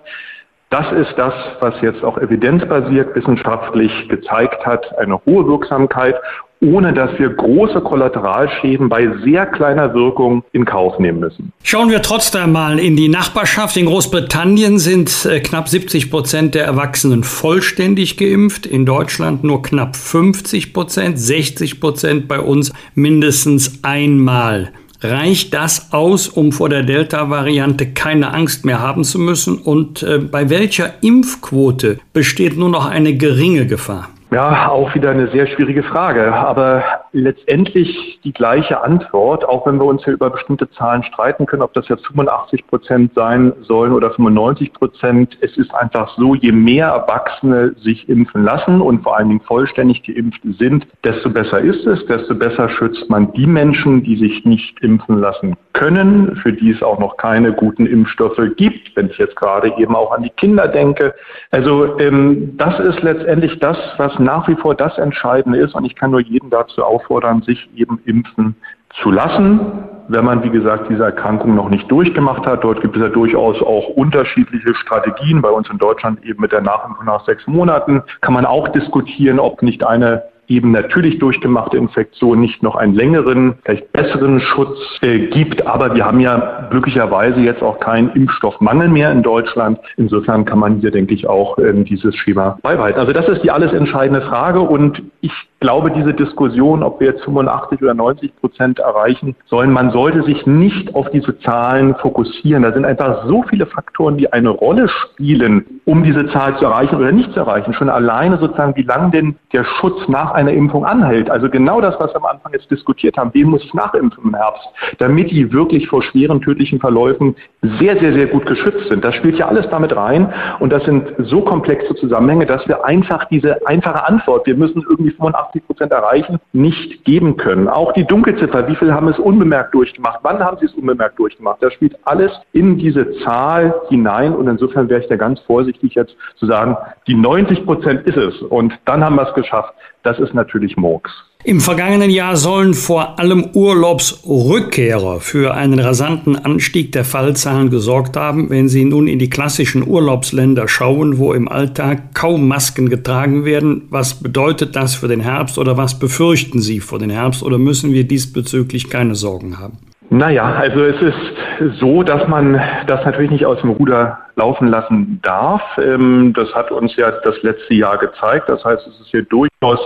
das 0.69 0.91
ist 0.91 1.13
das, 1.17 1.33
was 1.61 1.73
jetzt 1.81 2.03
auch 2.03 2.17
evidenzbasiert 2.17 3.15
wissenschaftlich 3.15 3.91
gezeigt 4.07 4.65
hat, 4.65 4.97
eine 4.99 5.19
hohe 5.25 5.47
Wirksamkeit, 5.47 6.15
ohne 6.61 6.93
dass 6.93 7.17
wir 7.17 7.29
große 7.29 7.81
Kollateralschäden 7.81 8.89
bei 8.89 9.07
sehr 9.23 9.45
kleiner 9.45 9.93
Wirkung 9.93 10.43
in 10.51 10.65
Kauf 10.65 10.99
nehmen 10.99 11.19
müssen. 11.19 11.53
Schauen 11.63 11.89
wir 11.89 12.01
trotzdem 12.01 12.51
mal 12.51 12.79
in 12.79 12.95
die 12.95 13.07
Nachbarschaft. 13.07 13.77
In 13.77 13.85
Großbritannien 13.85 14.77
sind 14.77 15.25
äh, 15.25 15.39
knapp 15.39 15.69
70 15.69 16.11
Prozent 16.11 16.55
der 16.55 16.65
Erwachsenen 16.65 17.23
vollständig 17.23 18.17
geimpft, 18.17 18.65
in 18.65 18.85
Deutschland 18.85 19.43
nur 19.43 19.61
knapp 19.61 19.95
50 19.95 20.73
Prozent, 20.73 21.17
60 21.17 21.79
Prozent 21.79 22.27
bei 22.27 22.39
uns 22.39 22.73
mindestens 22.93 23.79
einmal. 23.83 24.71
Reicht 25.01 25.53
das 25.53 25.93
aus, 25.93 26.27
um 26.27 26.51
vor 26.51 26.67
der 26.67 26.83
Delta-Variante 26.83 27.93
keine 27.93 28.33
Angst 28.33 28.65
mehr 28.65 28.81
haben 28.81 29.05
zu 29.05 29.17
müssen? 29.17 29.57
Und 29.57 30.03
äh, 30.03 30.19
bei 30.19 30.49
welcher 30.49 31.01
Impfquote 31.01 31.99
besteht 32.11 32.57
nur 32.57 32.69
noch 32.69 32.85
eine 32.89 33.15
geringe 33.15 33.65
Gefahr? 33.65 34.09
Ja, 34.31 34.67
auch 34.69 34.93
wieder 34.93 35.11
eine 35.11 35.31
sehr 35.31 35.47
schwierige 35.47 35.83
Frage, 35.83 36.33
aber 36.33 36.83
letztendlich 37.11 38.19
die 38.23 38.33
gleiche 38.33 38.81
Antwort, 38.81 39.43
auch 39.45 39.65
wenn 39.65 39.79
wir 39.79 39.85
uns 39.85 40.03
hier 40.03 40.13
über 40.13 40.29
bestimmte 40.29 40.69
Zahlen 40.71 41.03
streiten 41.03 41.45
können, 41.45 41.61
ob 41.61 41.73
das 41.73 41.87
jetzt 41.87 42.05
85 42.07 42.67
Prozent 42.67 43.13
sein 43.15 43.53
sollen 43.61 43.93
oder 43.93 44.11
95 44.11 44.73
Prozent. 44.73 45.37
Es 45.41 45.57
ist 45.57 45.73
einfach 45.73 46.15
so, 46.17 46.35
je 46.35 46.51
mehr 46.51 46.87
Erwachsene 46.87 47.73
sich 47.81 48.07
impfen 48.09 48.43
lassen 48.43 48.81
und 48.81 49.03
vor 49.03 49.17
allen 49.17 49.29
Dingen 49.29 49.41
vollständig 49.41 50.03
geimpft 50.03 50.41
sind, 50.57 50.87
desto 51.03 51.29
besser 51.29 51.59
ist 51.59 51.85
es, 51.85 52.05
desto 52.05 52.35
besser 52.35 52.69
schützt 52.69 53.09
man 53.09 53.31
die 53.33 53.47
Menschen, 53.47 54.03
die 54.03 54.17
sich 54.17 54.45
nicht 54.45 54.79
impfen 54.81 55.19
lassen 55.19 55.55
können, 55.73 56.35
für 56.43 56.51
die 56.51 56.71
es 56.71 56.83
auch 56.83 56.99
noch 56.99 57.17
keine 57.17 57.53
guten 57.53 57.85
Impfstoffe 57.85 58.41
gibt, 58.57 58.95
wenn 58.95 59.09
ich 59.09 59.17
jetzt 59.17 59.35
gerade 59.35 59.71
eben 59.77 59.95
auch 59.95 60.11
an 60.11 60.23
die 60.23 60.29
Kinder 60.29 60.67
denke. 60.67 61.13
Also 61.51 61.97
ähm, 61.99 62.57
das 62.57 62.79
ist 62.79 63.01
letztendlich 63.01 63.59
das, 63.59 63.77
was 63.97 64.17
nach 64.19 64.47
wie 64.47 64.55
vor 64.55 64.75
das 64.75 64.97
Entscheidende 64.97 65.59
ist. 65.59 65.75
Und 65.75 65.85
ich 65.85 65.95
kann 65.95 66.11
nur 66.11 66.21
jeden 66.21 66.49
dazu 66.49 66.83
auffordern, 66.99 67.41
sich 67.43 67.69
eben 67.75 67.99
impfen 68.05 68.55
zu 69.01 69.11
lassen, 69.11 69.59
wenn 70.07 70.25
man, 70.25 70.43
wie 70.43 70.49
gesagt, 70.49 70.89
diese 70.89 71.03
Erkrankung 71.03 71.55
noch 71.55 71.69
nicht 71.69 71.89
durchgemacht 71.91 72.45
hat. 72.47 72.63
Dort 72.63 72.81
gibt 72.81 72.95
es 72.95 73.01
ja 73.01 73.09
durchaus 73.09 73.61
auch 73.61 73.89
unterschiedliche 73.89 74.73
Strategien. 74.75 75.41
Bei 75.41 75.49
uns 75.49 75.69
in 75.69 75.77
Deutschland 75.77 76.23
eben 76.25 76.41
mit 76.41 76.51
der 76.51 76.61
Nachimpfung 76.61 77.05
nach 77.05 77.23
sechs 77.25 77.45
Monaten 77.45 78.01
kann 78.21 78.33
man 78.33 78.45
auch 78.45 78.67
diskutieren, 78.69 79.39
ob 79.39 79.61
nicht 79.61 79.85
eine 79.85 80.23
eben 80.49 80.71
natürlich 80.71 81.19
durchgemachte 81.19 81.77
Infektion 81.77 82.41
nicht 82.41 82.63
noch 82.63 82.75
einen 82.75 82.95
längeren, 82.95 83.55
vielleicht 83.63 83.91
besseren 83.93 84.39
Schutz 84.41 84.77
äh, 85.01 85.27
gibt. 85.27 85.65
Aber 85.65 85.95
wir 85.95 86.05
haben 86.05 86.19
ja 86.19 86.67
glücklicherweise 86.71 87.39
jetzt 87.39 87.61
auch 87.61 87.79
keinen 87.79 88.09
Impfstoffmangel 88.09 88.89
mehr 88.89 89.11
in 89.11 89.23
Deutschland. 89.23 89.79
Insofern 89.97 90.45
kann 90.45 90.59
man 90.59 90.79
hier, 90.79 90.91
denke 90.91 91.13
ich, 91.13 91.27
auch 91.27 91.57
ähm, 91.59 91.85
dieses 91.85 92.15
Schema 92.15 92.57
beibehalten. 92.63 92.99
Also 92.99 93.13
das 93.13 93.27
ist 93.29 93.43
die 93.43 93.51
alles 93.51 93.71
entscheidende 93.71 94.21
Frage 94.21 94.61
und 94.61 95.03
ich 95.21 95.31
glaube, 95.59 95.91
diese 95.91 96.13
Diskussion, 96.13 96.83
ob 96.83 96.99
wir 96.99 97.07
jetzt 97.07 97.23
85 97.23 97.81
oder 97.81 97.93
90 97.93 98.35
Prozent 98.37 98.79
erreichen 98.79 99.35
sollen, 99.47 99.71
man 99.71 99.91
sollte 99.91 100.23
sich 100.23 100.45
nicht 100.45 100.95
auf 100.95 101.09
diese 101.11 101.37
Zahlen 101.39 101.95
fokussieren. 101.95 102.63
Da 102.63 102.71
sind 102.71 102.85
einfach 102.85 103.27
so 103.27 103.43
viele 103.43 103.65
Faktoren, 103.65 104.17
die 104.17 104.31
eine 104.31 104.49
Rolle 104.49 104.87
spielen, 104.87 105.81
um 105.85 106.03
diese 106.03 106.27
Zahl 106.27 106.57
zu 106.57 106.65
erreichen 106.65 106.95
oder 106.95 107.11
nicht 107.11 107.33
zu 107.33 107.41
erreichen. 107.41 107.73
Schon 107.73 107.89
alleine 107.89 108.37
sozusagen, 108.37 108.75
wie 108.75 108.83
lange 108.83 109.11
denn 109.11 109.35
der 109.53 109.65
Schutz 109.65 110.07
nach 110.07 110.31
einer 110.39 110.53
Impfung 110.53 110.85
anhält. 110.85 111.29
Also 111.29 111.49
genau 111.49 111.81
das, 111.81 111.95
was 111.99 112.13
wir 112.13 112.17
am 112.17 112.25
Anfang 112.25 112.53
jetzt 112.53 112.71
diskutiert 112.71 113.17
haben. 113.17 113.31
Wen 113.33 113.49
muss 113.49 113.63
ich 113.63 113.73
nachimpfen 113.73 114.23
im 114.23 114.35
Herbst? 114.35 114.63
Damit 114.97 115.31
die 115.31 115.51
wirklich 115.51 115.87
vor 115.87 116.01
schweren 116.01 116.41
tödlichen 116.41 116.79
Verläufen 116.79 117.35
sehr, 117.79 117.99
sehr, 117.99 118.13
sehr 118.13 118.27
gut 118.27 118.45
geschützt 118.45 118.89
sind. 118.89 119.03
Das 119.03 119.15
spielt 119.15 119.37
ja 119.37 119.47
alles 119.47 119.67
damit 119.69 119.95
rein. 119.95 120.33
Und 120.59 120.71
das 120.71 120.83
sind 120.85 121.07
so 121.19 121.41
komplexe 121.41 121.93
Zusammenhänge, 121.95 122.45
dass 122.45 122.67
wir 122.67 122.85
einfach 122.85 123.25
diese 123.25 123.67
einfache 123.67 124.07
Antwort, 124.07 124.47
wir 124.47 124.55
müssen 124.55 124.83
irgendwie 124.89 125.11
85 125.11 125.67
Prozent 125.67 125.91
erreichen, 125.91 126.39
nicht 126.53 127.03
geben 127.03 127.35
können. 127.35 127.67
Auch 127.67 127.91
die 127.93 128.05
Dunkelziffer, 128.05 128.67
wie 128.67 128.75
viel 128.75 128.93
haben 128.93 129.09
es 129.09 129.19
unbemerkt 129.19 129.73
durchgemacht? 129.73 130.19
Wann 130.23 130.39
haben 130.39 130.57
sie 130.59 130.67
es 130.67 130.73
unbemerkt 130.73 131.19
durchgemacht? 131.19 131.61
Das 131.61 131.73
spielt 131.73 131.97
alles 132.05 132.31
in 132.53 132.77
diese 132.77 133.11
Zahl 133.19 133.75
hinein. 133.89 134.33
Und 134.33 134.47
insofern 134.47 134.89
wäre 134.89 135.01
ich 135.01 135.07
da 135.07 135.17
ganz 135.17 135.39
vorsichtig 135.41 135.95
jetzt 135.95 136.15
zu 136.37 136.45
sagen, 136.45 136.77
die 137.07 137.15
90 137.15 137.65
Prozent 137.65 138.07
ist 138.07 138.17
es. 138.17 138.41
Und 138.41 138.73
dann 138.85 139.03
haben 139.03 139.15
wir 139.15 139.27
es 139.27 139.33
geschafft. 139.33 139.73
Das 140.09 140.17
ist 140.17 140.33
natürlich 140.33 140.75
Murks. 140.75 141.11
Im 141.43 141.61
vergangenen 141.61 142.09
Jahr 142.09 142.35
sollen 142.35 142.73
vor 142.73 143.19
allem 143.19 143.51
Urlaubsrückkehrer 143.53 145.19
für 145.19 145.53
einen 145.53 145.77
rasanten 145.77 146.35
Anstieg 146.35 146.91
der 146.93 147.05
Fallzahlen 147.05 147.69
gesorgt 147.69 148.17
haben, 148.17 148.49
wenn 148.49 148.69
sie 148.69 148.85
nun 148.85 149.07
in 149.07 149.19
die 149.19 149.29
klassischen 149.29 149.87
Urlaubsländer 149.87 150.67
schauen, 150.67 151.19
wo 151.19 151.31
im 151.33 151.47
Alltag 151.47 152.15
kaum 152.15 152.47
Masken 152.47 152.89
getragen 152.89 153.45
werden. 153.45 153.83
Was 153.91 154.15
bedeutet 154.15 154.75
das 154.75 154.95
für 154.95 155.07
den 155.07 155.19
Herbst 155.19 155.59
oder 155.59 155.77
was 155.77 155.99
befürchten 155.99 156.59
Sie 156.59 156.79
vor 156.79 156.97
den 156.97 157.11
Herbst 157.11 157.43
oder 157.43 157.59
müssen 157.59 157.93
wir 157.93 158.05
diesbezüglich 158.05 158.89
keine 158.89 159.13
Sorgen 159.13 159.59
haben? 159.59 159.77
Naja, 160.11 160.55
also 160.55 160.83
es 160.83 160.99
ist 161.03 161.79
so, 161.79 162.01
dass 162.01 162.27
man 162.27 162.59
das 162.87 163.05
natürlich 163.05 163.29
nicht 163.29 163.45
aus 163.45 163.61
dem 163.61 163.69
Ruder 163.69 164.17
laufen 164.35 164.67
lassen 164.67 165.19
darf. 165.21 165.61
Ähm, 165.77 166.33
das 166.35 166.51
hat 166.55 166.71
uns 166.71 166.95
ja 166.95 167.11
das 167.11 167.39
letzte 167.43 167.75
Jahr 167.75 167.99
gezeigt. 167.99 168.49
Das 168.49 168.65
heißt, 168.65 168.87
es 168.87 168.99
ist 169.01 169.09
hier 169.11 169.23
durchaus 169.23 169.79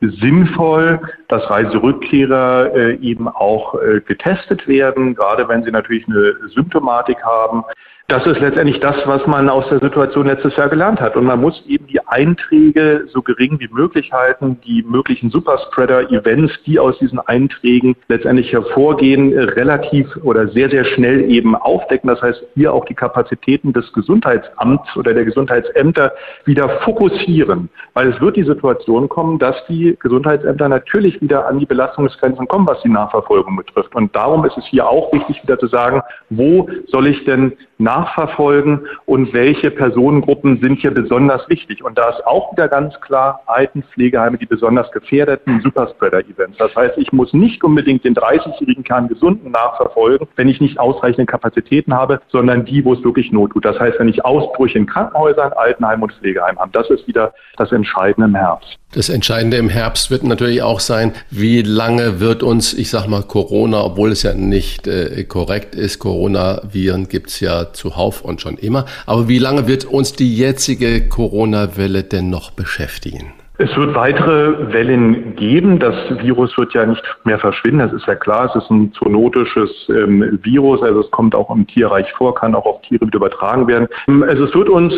sinnvoll, 0.00 1.00
dass 1.28 1.48
Reiserückkehrer 1.48 2.74
äh, 2.74 2.94
eben 2.96 3.26
auch 3.26 3.74
äh, 3.80 4.00
getestet 4.00 4.68
werden, 4.68 5.14
gerade 5.14 5.48
wenn 5.48 5.64
sie 5.64 5.70
natürlich 5.70 6.06
eine 6.06 6.34
Symptomatik 6.54 7.22
haben. 7.22 7.64
Das 8.10 8.26
ist 8.26 8.40
letztendlich 8.40 8.80
das, 8.80 8.96
was 9.04 9.24
man 9.28 9.48
aus 9.48 9.68
der 9.68 9.78
Situation 9.78 10.26
letztes 10.26 10.56
Jahr 10.56 10.68
gelernt 10.68 11.00
hat. 11.00 11.14
Und 11.14 11.26
man 11.26 11.40
muss 11.40 11.62
eben 11.68 11.86
die 11.86 12.04
Einträge 12.08 13.04
so 13.12 13.22
gering 13.22 13.60
wie 13.60 13.68
möglich 13.70 14.10
halten, 14.12 14.58
die 14.66 14.82
möglichen 14.82 15.30
Superspreader-Events, 15.30 16.52
die 16.66 16.80
aus 16.80 16.98
diesen 16.98 17.20
Einträgen 17.20 17.94
letztendlich 18.08 18.52
hervorgehen, 18.52 19.32
relativ 19.32 20.08
oder 20.24 20.48
sehr, 20.48 20.70
sehr 20.70 20.86
schnell 20.86 21.30
eben 21.30 21.54
aufdecken. 21.54 22.08
Das 22.08 22.20
heißt, 22.20 22.42
hier 22.56 22.74
auch 22.74 22.84
die 22.84 22.94
Kapazitäten 22.94 23.72
des 23.72 23.92
Gesundheitsamts 23.92 24.96
oder 24.96 25.14
der 25.14 25.24
Gesundheitsämter 25.24 26.10
wieder 26.46 26.68
fokussieren. 26.80 27.68
Weil 27.94 28.08
es 28.08 28.20
wird 28.20 28.34
die 28.34 28.42
Situation 28.42 29.08
kommen, 29.08 29.38
dass 29.38 29.54
die 29.68 29.96
Gesundheitsämter 30.00 30.68
natürlich 30.68 31.22
wieder 31.22 31.46
an 31.46 31.60
die 31.60 31.66
Belastungsgrenzen 31.66 32.48
kommen, 32.48 32.66
was 32.66 32.82
die 32.82 32.88
Nachverfolgung 32.88 33.54
betrifft. 33.54 33.94
Und 33.94 34.16
darum 34.16 34.44
ist 34.44 34.58
es 34.58 34.66
hier 34.66 34.88
auch 34.88 35.12
wichtig, 35.12 35.40
wieder 35.44 35.60
zu 35.60 35.68
sagen, 35.68 36.02
wo 36.28 36.68
soll 36.88 37.06
ich 37.06 37.24
denn 37.24 37.52
nachverfolgen 37.80 38.86
und 39.06 39.32
welche 39.32 39.70
Personengruppen 39.70 40.60
sind 40.60 40.80
hier 40.80 40.92
besonders 40.92 41.48
wichtig. 41.48 41.82
Und 41.82 41.98
da 41.98 42.10
ist 42.10 42.26
auch 42.26 42.52
wieder 42.52 42.68
ganz 42.68 43.00
klar 43.00 43.40
Altenpflegeheime, 43.46 44.38
die 44.38 44.46
besonders 44.46 44.90
gefährdeten 44.92 45.60
Superspreader-Events. 45.62 46.58
Das 46.58 46.74
heißt, 46.76 46.98
ich 46.98 47.12
muss 47.12 47.32
nicht 47.32 47.64
unbedingt 47.64 48.04
den 48.04 48.14
30-jährigen 48.14 48.84
Kerngesunden 48.84 49.50
nachverfolgen, 49.50 50.28
wenn 50.36 50.48
ich 50.48 50.60
nicht 50.60 50.78
ausreichende 50.78 51.26
Kapazitäten 51.26 51.94
habe, 51.94 52.20
sondern 52.28 52.64
die, 52.64 52.84
wo 52.84 52.94
es 52.94 53.02
wirklich 53.02 53.32
Not 53.32 53.52
tut. 53.52 53.64
Das 53.64 53.78
heißt, 53.78 53.98
wenn 53.98 54.08
ich 54.08 54.24
Ausbrüche 54.24 54.78
in 54.78 54.86
Krankenhäusern, 54.86 55.52
Altenheim 55.54 56.02
und 56.02 56.12
Pflegeheimen 56.12 56.58
habe, 56.58 56.70
das 56.72 56.90
ist 56.90 57.06
wieder 57.06 57.32
das 57.56 57.72
Entscheidende 57.72 58.28
im 58.28 58.34
Herbst. 58.34 58.78
Das 58.92 59.08
Entscheidende 59.08 59.56
im 59.56 59.68
Herbst 59.68 60.10
wird 60.10 60.24
natürlich 60.24 60.62
auch 60.62 60.80
sein, 60.80 61.12
wie 61.30 61.62
lange 61.62 62.18
wird 62.18 62.42
uns, 62.42 62.74
ich 62.74 62.90
sag 62.90 63.06
mal, 63.06 63.22
Corona, 63.22 63.84
obwohl 63.84 64.10
es 64.10 64.24
ja 64.24 64.34
nicht 64.34 64.88
äh, 64.88 65.22
korrekt 65.24 65.76
ist, 65.76 66.00
Coronaviren 66.00 67.08
gibt's 67.08 67.38
ja 67.38 67.69
zuhauf 67.72 68.22
und 68.22 68.40
schon 68.40 68.56
immer, 68.56 68.86
aber 69.06 69.28
wie 69.28 69.38
lange 69.38 69.66
wird 69.66 69.84
uns 69.84 70.12
die 70.12 70.36
jetzige 70.36 71.08
Corona-Welle 71.08 72.04
denn 72.04 72.30
noch 72.30 72.50
beschäftigen? 72.50 73.32
Es 73.62 73.76
wird 73.76 73.94
weitere 73.94 74.72
Wellen 74.72 75.36
geben. 75.36 75.78
Das 75.78 75.94
Virus 76.22 76.56
wird 76.56 76.72
ja 76.72 76.86
nicht 76.86 77.02
mehr 77.24 77.38
verschwinden. 77.38 77.80
Das 77.80 77.92
ist 77.92 78.06
ja 78.06 78.14
klar. 78.14 78.46
Es 78.46 78.62
ist 78.62 78.70
ein 78.70 78.90
zoonotisches 78.94 79.70
ähm, 79.90 80.38
Virus. 80.42 80.82
Also 80.82 81.00
es 81.00 81.10
kommt 81.10 81.34
auch 81.34 81.54
im 81.54 81.66
Tierreich 81.66 82.10
vor, 82.12 82.34
kann 82.34 82.54
auch 82.54 82.64
auf 82.64 82.80
Tiere 82.80 83.06
wieder 83.06 83.18
übertragen 83.18 83.68
werden. 83.68 83.86
Also 84.26 84.44
es 84.44 84.54
wird 84.54 84.70
uns 84.70 84.94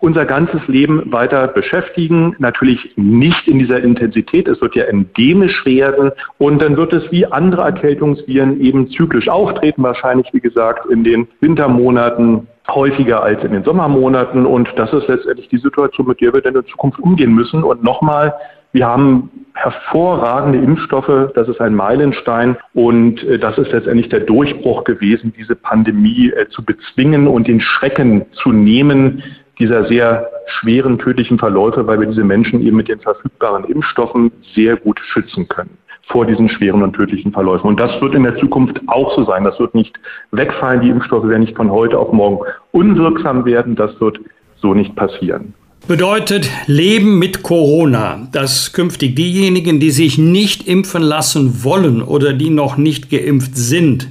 unser 0.00 0.24
ganzes 0.24 0.66
Leben 0.68 1.12
weiter 1.12 1.48
beschäftigen. 1.48 2.34
Natürlich 2.38 2.92
nicht 2.96 3.46
in 3.46 3.58
dieser 3.58 3.82
Intensität. 3.82 4.48
Es 4.48 4.58
wird 4.62 4.74
ja 4.74 4.84
endemisch 4.84 5.66
werden. 5.66 6.12
Und 6.38 6.62
dann 6.62 6.78
wird 6.78 6.94
es 6.94 7.12
wie 7.12 7.26
andere 7.26 7.60
Erkältungsviren 7.60 8.58
eben 8.62 8.88
zyklisch 8.88 9.28
auftreten. 9.28 9.82
Wahrscheinlich, 9.82 10.28
wie 10.32 10.40
gesagt, 10.40 10.86
in 10.90 11.04
den 11.04 11.28
Wintermonaten 11.40 12.46
häufiger 12.70 13.22
als 13.22 13.42
in 13.44 13.52
den 13.52 13.64
Sommermonaten. 13.64 14.46
Und 14.46 14.68
das 14.76 14.92
ist 14.92 15.08
letztendlich 15.08 15.48
die 15.48 15.58
Situation, 15.58 16.06
mit 16.06 16.20
der 16.20 16.32
wir 16.32 16.40
dann 16.40 16.56
in 16.56 16.66
Zukunft 16.66 16.98
umgehen 16.98 17.34
müssen. 17.34 17.64
Und 17.64 17.82
nochmal, 17.82 18.34
wir 18.72 18.86
haben 18.86 19.30
hervorragende 19.54 20.58
Impfstoffe, 20.58 21.32
das 21.34 21.48
ist 21.48 21.60
ein 21.60 21.74
Meilenstein 21.74 22.56
und 22.74 23.22
äh, 23.24 23.38
das 23.38 23.58
ist 23.58 23.72
letztendlich 23.72 24.08
der 24.08 24.20
Durchbruch 24.20 24.84
gewesen, 24.84 25.32
diese 25.36 25.56
Pandemie 25.56 26.30
äh, 26.30 26.48
zu 26.50 26.64
bezwingen 26.64 27.26
und 27.26 27.48
den 27.48 27.60
Schrecken 27.60 28.26
zu 28.32 28.52
nehmen 28.52 29.22
dieser 29.58 29.86
sehr 29.86 30.30
schweren 30.46 30.98
tödlichen 30.98 31.38
Verläufe, 31.38 31.86
weil 31.88 31.98
wir 31.98 32.06
diese 32.06 32.22
Menschen 32.22 32.60
eben 32.60 32.76
mit 32.76 32.88
den 32.88 33.00
verfügbaren 33.00 33.64
Impfstoffen 33.64 34.30
sehr 34.54 34.76
gut 34.76 35.00
schützen 35.00 35.48
können 35.48 35.76
vor 36.08 36.26
diesen 36.26 36.48
schweren 36.48 36.82
und 36.82 36.94
tödlichen 36.94 37.32
Verläufen. 37.32 37.66
Und 37.66 37.78
das 37.78 38.00
wird 38.00 38.14
in 38.14 38.22
der 38.22 38.36
Zukunft 38.38 38.80
auch 38.86 39.14
so 39.14 39.24
sein. 39.24 39.44
Das 39.44 39.58
wird 39.60 39.74
nicht 39.74 39.94
wegfallen. 40.32 40.80
Die 40.80 40.88
Impfstoffe 40.88 41.28
werden 41.28 41.40
nicht 41.40 41.56
von 41.56 41.70
heute 41.70 41.98
auf 41.98 42.12
morgen 42.12 42.38
unwirksam 42.72 43.44
werden. 43.44 43.76
Das 43.76 44.00
wird 44.00 44.18
so 44.60 44.74
nicht 44.74 44.94
passieren. 44.96 45.54
Bedeutet 45.86 46.50
Leben 46.66 47.18
mit 47.18 47.42
Corona, 47.42 48.28
dass 48.32 48.72
künftig 48.72 49.16
diejenigen, 49.16 49.80
die 49.80 49.90
sich 49.90 50.18
nicht 50.18 50.66
impfen 50.66 51.02
lassen 51.02 51.64
wollen 51.64 52.02
oder 52.02 52.32
die 52.32 52.50
noch 52.50 52.76
nicht 52.76 53.10
geimpft 53.10 53.56
sind, 53.56 54.08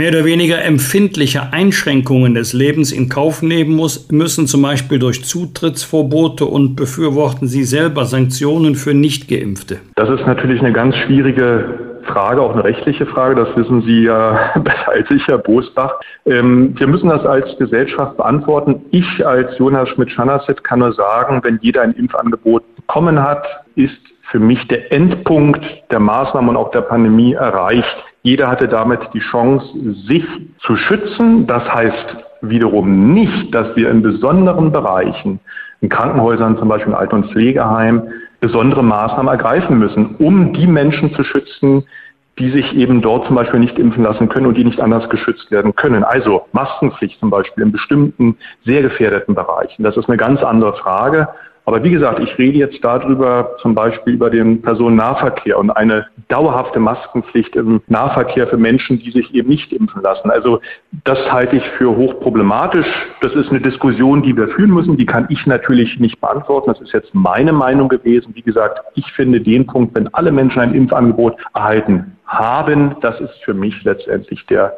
mehr 0.00 0.08
oder 0.08 0.24
weniger 0.24 0.64
empfindliche 0.64 1.52
Einschränkungen 1.52 2.32
des 2.32 2.54
Lebens 2.54 2.90
in 2.90 3.10
Kauf 3.10 3.42
nehmen 3.42 3.76
muss, 3.76 4.10
müssen, 4.10 4.46
zum 4.46 4.62
Beispiel 4.62 4.98
durch 4.98 5.26
Zutrittsverbote 5.26 6.46
und 6.46 6.74
befürworten 6.74 7.46
Sie 7.46 7.64
selber 7.64 8.06
Sanktionen 8.06 8.76
für 8.76 8.94
Nichtgeimpfte? 8.94 9.80
Das 9.96 10.08
ist 10.08 10.26
natürlich 10.26 10.60
eine 10.60 10.72
ganz 10.72 10.96
schwierige 10.96 12.00
Frage, 12.06 12.40
auch 12.40 12.54
eine 12.54 12.64
rechtliche 12.64 13.04
Frage, 13.04 13.34
das 13.34 13.54
wissen 13.54 13.82
Sie 13.82 14.04
ja 14.04 14.52
besser 14.64 14.88
als 14.88 15.10
ich, 15.10 15.26
Herr 15.26 15.36
Bosbach. 15.36 15.92
Ähm, 16.24 16.74
wir 16.78 16.86
müssen 16.86 17.10
das 17.10 17.26
als 17.26 17.54
Gesellschaft 17.58 18.16
beantworten. 18.16 18.80
Ich 18.92 19.26
als 19.26 19.50
Jonas 19.58 19.90
Schmidt-Schanaset 19.90 20.64
kann 20.64 20.78
nur 20.78 20.94
sagen, 20.94 21.40
wenn 21.42 21.58
jeder 21.60 21.82
ein 21.82 21.92
Impfangebot 21.92 22.62
bekommen 22.74 23.22
hat, 23.22 23.46
ist 23.74 24.00
für 24.30 24.38
mich 24.38 24.66
der 24.68 24.90
Endpunkt 24.92 25.62
der 25.90 26.00
Maßnahmen 26.00 26.48
und 26.48 26.56
auch 26.56 26.70
der 26.70 26.82
Pandemie 26.82 27.34
erreicht. 27.34 28.04
Jeder 28.22 28.48
hatte 28.48 28.68
damit 28.68 29.00
die 29.14 29.20
Chance, 29.20 29.66
sich 30.06 30.24
zu 30.60 30.76
schützen. 30.76 31.46
Das 31.46 31.64
heißt 31.72 32.16
wiederum 32.42 33.12
nicht, 33.12 33.54
dass 33.54 33.74
wir 33.76 33.90
in 33.90 34.02
besonderen 34.02 34.72
Bereichen, 34.72 35.40
in 35.80 35.88
Krankenhäusern 35.88 36.58
zum 36.58 36.68
Beispiel 36.68 36.92
in 36.92 36.98
Alten- 36.98 37.16
und 37.16 37.32
Pflegeheimen, 37.32 38.12
besondere 38.40 38.82
Maßnahmen 38.82 39.28
ergreifen 39.28 39.78
müssen, 39.78 40.16
um 40.16 40.52
die 40.52 40.66
Menschen 40.66 41.14
zu 41.14 41.24
schützen, 41.24 41.84
die 42.38 42.50
sich 42.50 42.74
eben 42.74 43.02
dort 43.02 43.26
zum 43.26 43.36
Beispiel 43.36 43.60
nicht 43.60 43.78
impfen 43.78 44.02
lassen 44.02 44.28
können 44.30 44.46
und 44.46 44.56
die 44.56 44.64
nicht 44.64 44.80
anders 44.80 45.08
geschützt 45.10 45.50
werden 45.50 45.74
können. 45.74 46.04
Also 46.04 46.46
Maskenpflicht 46.52 47.20
zum 47.20 47.28
Beispiel 47.28 47.64
in 47.64 47.72
bestimmten 47.72 48.36
sehr 48.64 48.80
gefährdeten 48.80 49.34
Bereichen. 49.34 49.82
Das 49.82 49.96
ist 49.96 50.08
eine 50.08 50.16
ganz 50.16 50.42
andere 50.42 50.74
Frage 50.74 51.28
Aber 51.64 51.84
wie 51.84 51.90
gesagt, 51.90 52.20
ich 52.20 52.36
rede 52.38 52.58
jetzt 52.58 52.82
darüber, 52.82 53.56
zum 53.60 53.74
Beispiel 53.74 54.14
über 54.14 54.30
den 54.30 54.62
Personennahverkehr 54.62 55.58
und 55.58 55.70
eine 55.70 56.06
dauerhafte 56.28 56.80
Maskenpflicht 56.80 57.54
im 57.56 57.82
Nahverkehr 57.86 58.48
für 58.48 58.56
Menschen, 58.56 58.98
die 58.98 59.10
sich 59.10 59.32
eben 59.34 59.48
nicht 59.48 59.72
impfen 59.72 60.02
lassen. 60.02 60.30
Also 60.30 60.60
das 61.04 61.18
halte 61.30 61.56
ich 61.56 61.64
für 61.78 61.94
hochproblematisch. 61.94 62.86
Das 63.20 63.34
ist 63.34 63.50
eine 63.50 63.60
Diskussion, 63.60 64.22
die 64.22 64.36
wir 64.36 64.48
führen 64.48 64.70
müssen. 64.70 64.96
Die 64.96 65.06
kann 65.06 65.26
ich 65.28 65.46
natürlich 65.46 65.98
nicht 66.00 66.20
beantworten. 66.20 66.70
Das 66.70 66.80
ist 66.80 66.92
jetzt 66.92 67.14
meine 67.14 67.52
Meinung 67.52 67.88
gewesen. 67.88 68.34
Wie 68.34 68.42
gesagt, 68.42 68.80
ich 68.94 69.10
finde 69.12 69.40
den 69.40 69.66
Punkt, 69.66 69.94
wenn 69.94 70.12
alle 70.14 70.32
Menschen 70.32 70.60
ein 70.60 70.74
Impfangebot 70.74 71.36
erhalten 71.54 72.16
haben, 72.26 72.96
das 73.00 73.20
ist 73.20 73.34
für 73.44 73.54
mich 73.54 73.82
letztendlich 73.84 74.46
der 74.46 74.74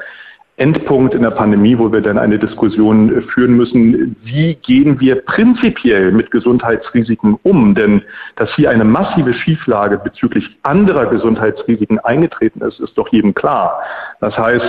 Endpunkt 0.57 1.15
in 1.15 1.23
der 1.23 1.31
Pandemie, 1.31 1.79
wo 1.79 1.91
wir 1.93 2.03
dann 2.03 2.19
eine 2.19 2.39
Diskussion 2.39 3.17
äh, 3.17 3.23
führen 3.23 3.57
müssen, 3.57 4.17
wie 4.23 4.55
gehen 4.55 5.01
wir 5.01 5.23
prinzipiell 5.23 6.13
mit 6.13 6.31
Gesundheitsrisiken 6.31 7.39
um? 7.43 7.75
Denn 7.75 8.03
dass 8.37 8.55
hier 8.55 8.71
eine 8.71 8.85
massive 8.85 9.33
Schieflage 9.33 9.99
bezüglich 9.99 10.45
anderer 10.63 11.07
Gesundheitsrisiken 11.07 11.99
eingetreten 12.01 12.61
ist, 12.61 12.81
ist 12.81 12.97
doch 12.99 13.09
jedem 13.09 13.33
klar. 13.33 13.81
Das 14.23 14.39
heißt, 14.39 14.63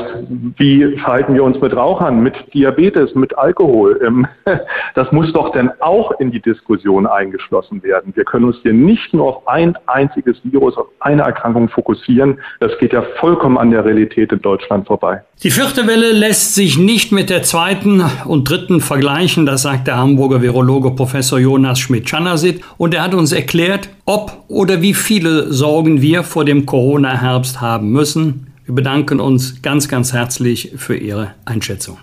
wie 0.57 0.97
verhalten 0.97 1.35
wir 1.35 1.43
uns 1.43 1.61
mit 1.61 1.75
Rauchern, 1.75 2.23
mit 2.23 2.33
Diabetes, 2.55 3.13
mit 3.13 3.37
Alkohol? 3.37 4.01
Ähm, 4.03 4.25
das 4.95 5.11
muss 5.11 5.31
doch 5.31 5.51
dann 5.51 5.69
auch 5.79 6.11
in 6.19 6.31
die 6.31 6.41
Diskussion 6.41 7.05
eingeschlossen 7.05 7.83
werden. 7.83 8.13
Wir 8.15 8.25
können 8.25 8.45
uns 8.45 8.57
hier 8.63 8.73
nicht 8.73 9.13
nur 9.13 9.27
auf 9.27 9.47
ein 9.47 9.75
einziges 9.85 10.37
Virus, 10.43 10.75
auf 10.75 10.87
eine 11.01 11.21
Erkrankung 11.21 11.69
fokussieren. 11.69 12.39
Das 12.61 12.71
geht 12.79 12.93
ja 12.93 13.03
vollkommen 13.19 13.59
an 13.59 13.69
der 13.69 13.85
Realität 13.85 14.31
in 14.31 14.41
Deutschland 14.41 14.87
vorbei. 14.87 15.21
Die 15.43 15.51
vierte 15.51 15.85
Welle 15.85 16.13
lässt 16.13 16.55
sich 16.55 16.79
nicht 16.79 17.11
mit 17.11 17.29
der 17.29 17.43
zweiten 17.43 18.03
und 18.25 18.49
dritten 18.49 18.81
vergleichen, 18.81 19.45
das 19.45 19.61
sagt 19.61 19.85
der 19.85 19.97
Hamburger 19.97 20.41
Virologe 20.41 20.89
Professor 20.95 21.37
Jonas 21.37 21.77
Schmidt-Chanasit. 21.77 22.63
Und 22.79 22.95
er 22.95 23.03
hat 23.03 23.13
uns 23.13 23.31
erklärt, 23.31 23.89
ob 24.05 24.31
oder 24.47 24.81
wie 24.81 24.95
viele 24.95 25.53
Sorgen 25.53 26.01
wir 26.01 26.23
vor 26.23 26.43
dem 26.43 26.65
Corona-Herbst 26.65 27.61
haben 27.61 27.91
müssen. 27.91 28.47
Wir 28.65 28.75
bedanken 28.75 29.19
uns 29.19 29.61
ganz, 29.61 29.87
ganz 29.87 30.13
herzlich 30.13 30.73
für 30.77 30.95
Ihre 30.95 31.33
Einschätzung. 31.45 31.97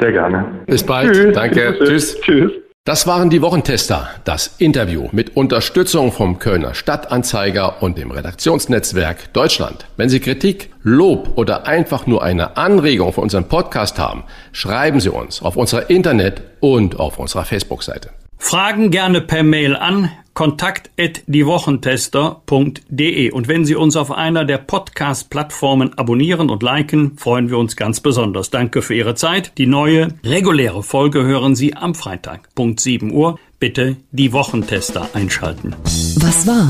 Sehr 0.00 0.12
gerne. 0.12 0.46
Bis 0.66 0.82
bald. 0.82 1.12
Tschüss. 1.12 1.34
Danke. 1.34 1.76
Tschüss. 1.78 2.20
Tschüss. 2.20 2.52
Das 2.84 3.06
waren 3.08 3.30
die 3.30 3.42
Wochentester, 3.42 4.08
das 4.24 4.54
Interview 4.58 5.08
mit 5.10 5.36
Unterstützung 5.36 6.12
vom 6.12 6.38
Kölner 6.38 6.72
Stadtanzeiger 6.72 7.82
und 7.82 7.98
dem 7.98 8.12
Redaktionsnetzwerk 8.12 9.32
Deutschland. 9.32 9.86
Wenn 9.96 10.08
Sie 10.08 10.20
Kritik, 10.20 10.70
Lob 10.84 11.32
oder 11.36 11.66
einfach 11.66 12.06
nur 12.06 12.22
eine 12.22 12.56
Anregung 12.56 13.12
für 13.12 13.22
unseren 13.22 13.48
Podcast 13.48 13.98
haben, 13.98 14.22
schreiben 14.52 15.00
Sie 15.00 15.08
uns 15.08 15.42
auf 15.42 15.56
unserer 15.56 15.90
Internet- 15.90 16.42
und 16.60 17.00
auf 17.00 17.18
unserer 17.18 17.44
Facebook-Seite. 17.44 18.10
Fragen 18.38 18.92
gerne 18.92 19.20
per 19.20 19.42
Mail 19.42 19.74
an 19.74 20.10
kontakt@diewochentester.de 20.36 23.32
und 23.32 23.48
wenn 23.48 23.64
Sie 23.64 23.74
uns 23.74 23.96
auf 23.96 24.12
einer 24.12 24.44
der 24.44 24.58
Podcast-Plattformen 24.58 25.98
abonnieren 25.98 26.48
und 26.50 26.62
liken, 26.62 27.16
freuen 27.16 27.50
wir 27.50 27.58
uns 27.58 27.74
ganz 27.74 27.98
besonders. 28.00 28.50
Danke 28.50 28.82
für 28.82 28.94
Ihre 28.94 29.16
Zeit. 29.16 29.50
Die 29.58 29.66
neue 29.66 30.08
reguläre 30.22 30.84
Folge 30.84 31.24
hören 31.24 31.56
Sie 31.56 31.74
am 31.74 31.94
Freitag, 31.94 32.54
Punkt 32.54 32.80
7 32.80 33.12
Uhr. 33.12 33.38
Bitte 33.58 33.96
die 34.12 34.34
Wochentester 34.34 35.08
einschalten. 35.14 35.74
Was 36.20 36.46
war? 36.46 36.68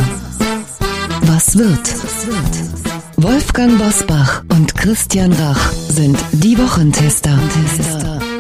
Was 1.22 1.58
wird? 1.58 1.92
Wolfgang 3.16 3.76
Bosbach 3.78 4.44
und 4.50 4.76
Christian 4.76 5.32
Rach 5.32 5.72
sind 5.72 6.16
die 6.32 6.56
Wochentester. 6.56 7.36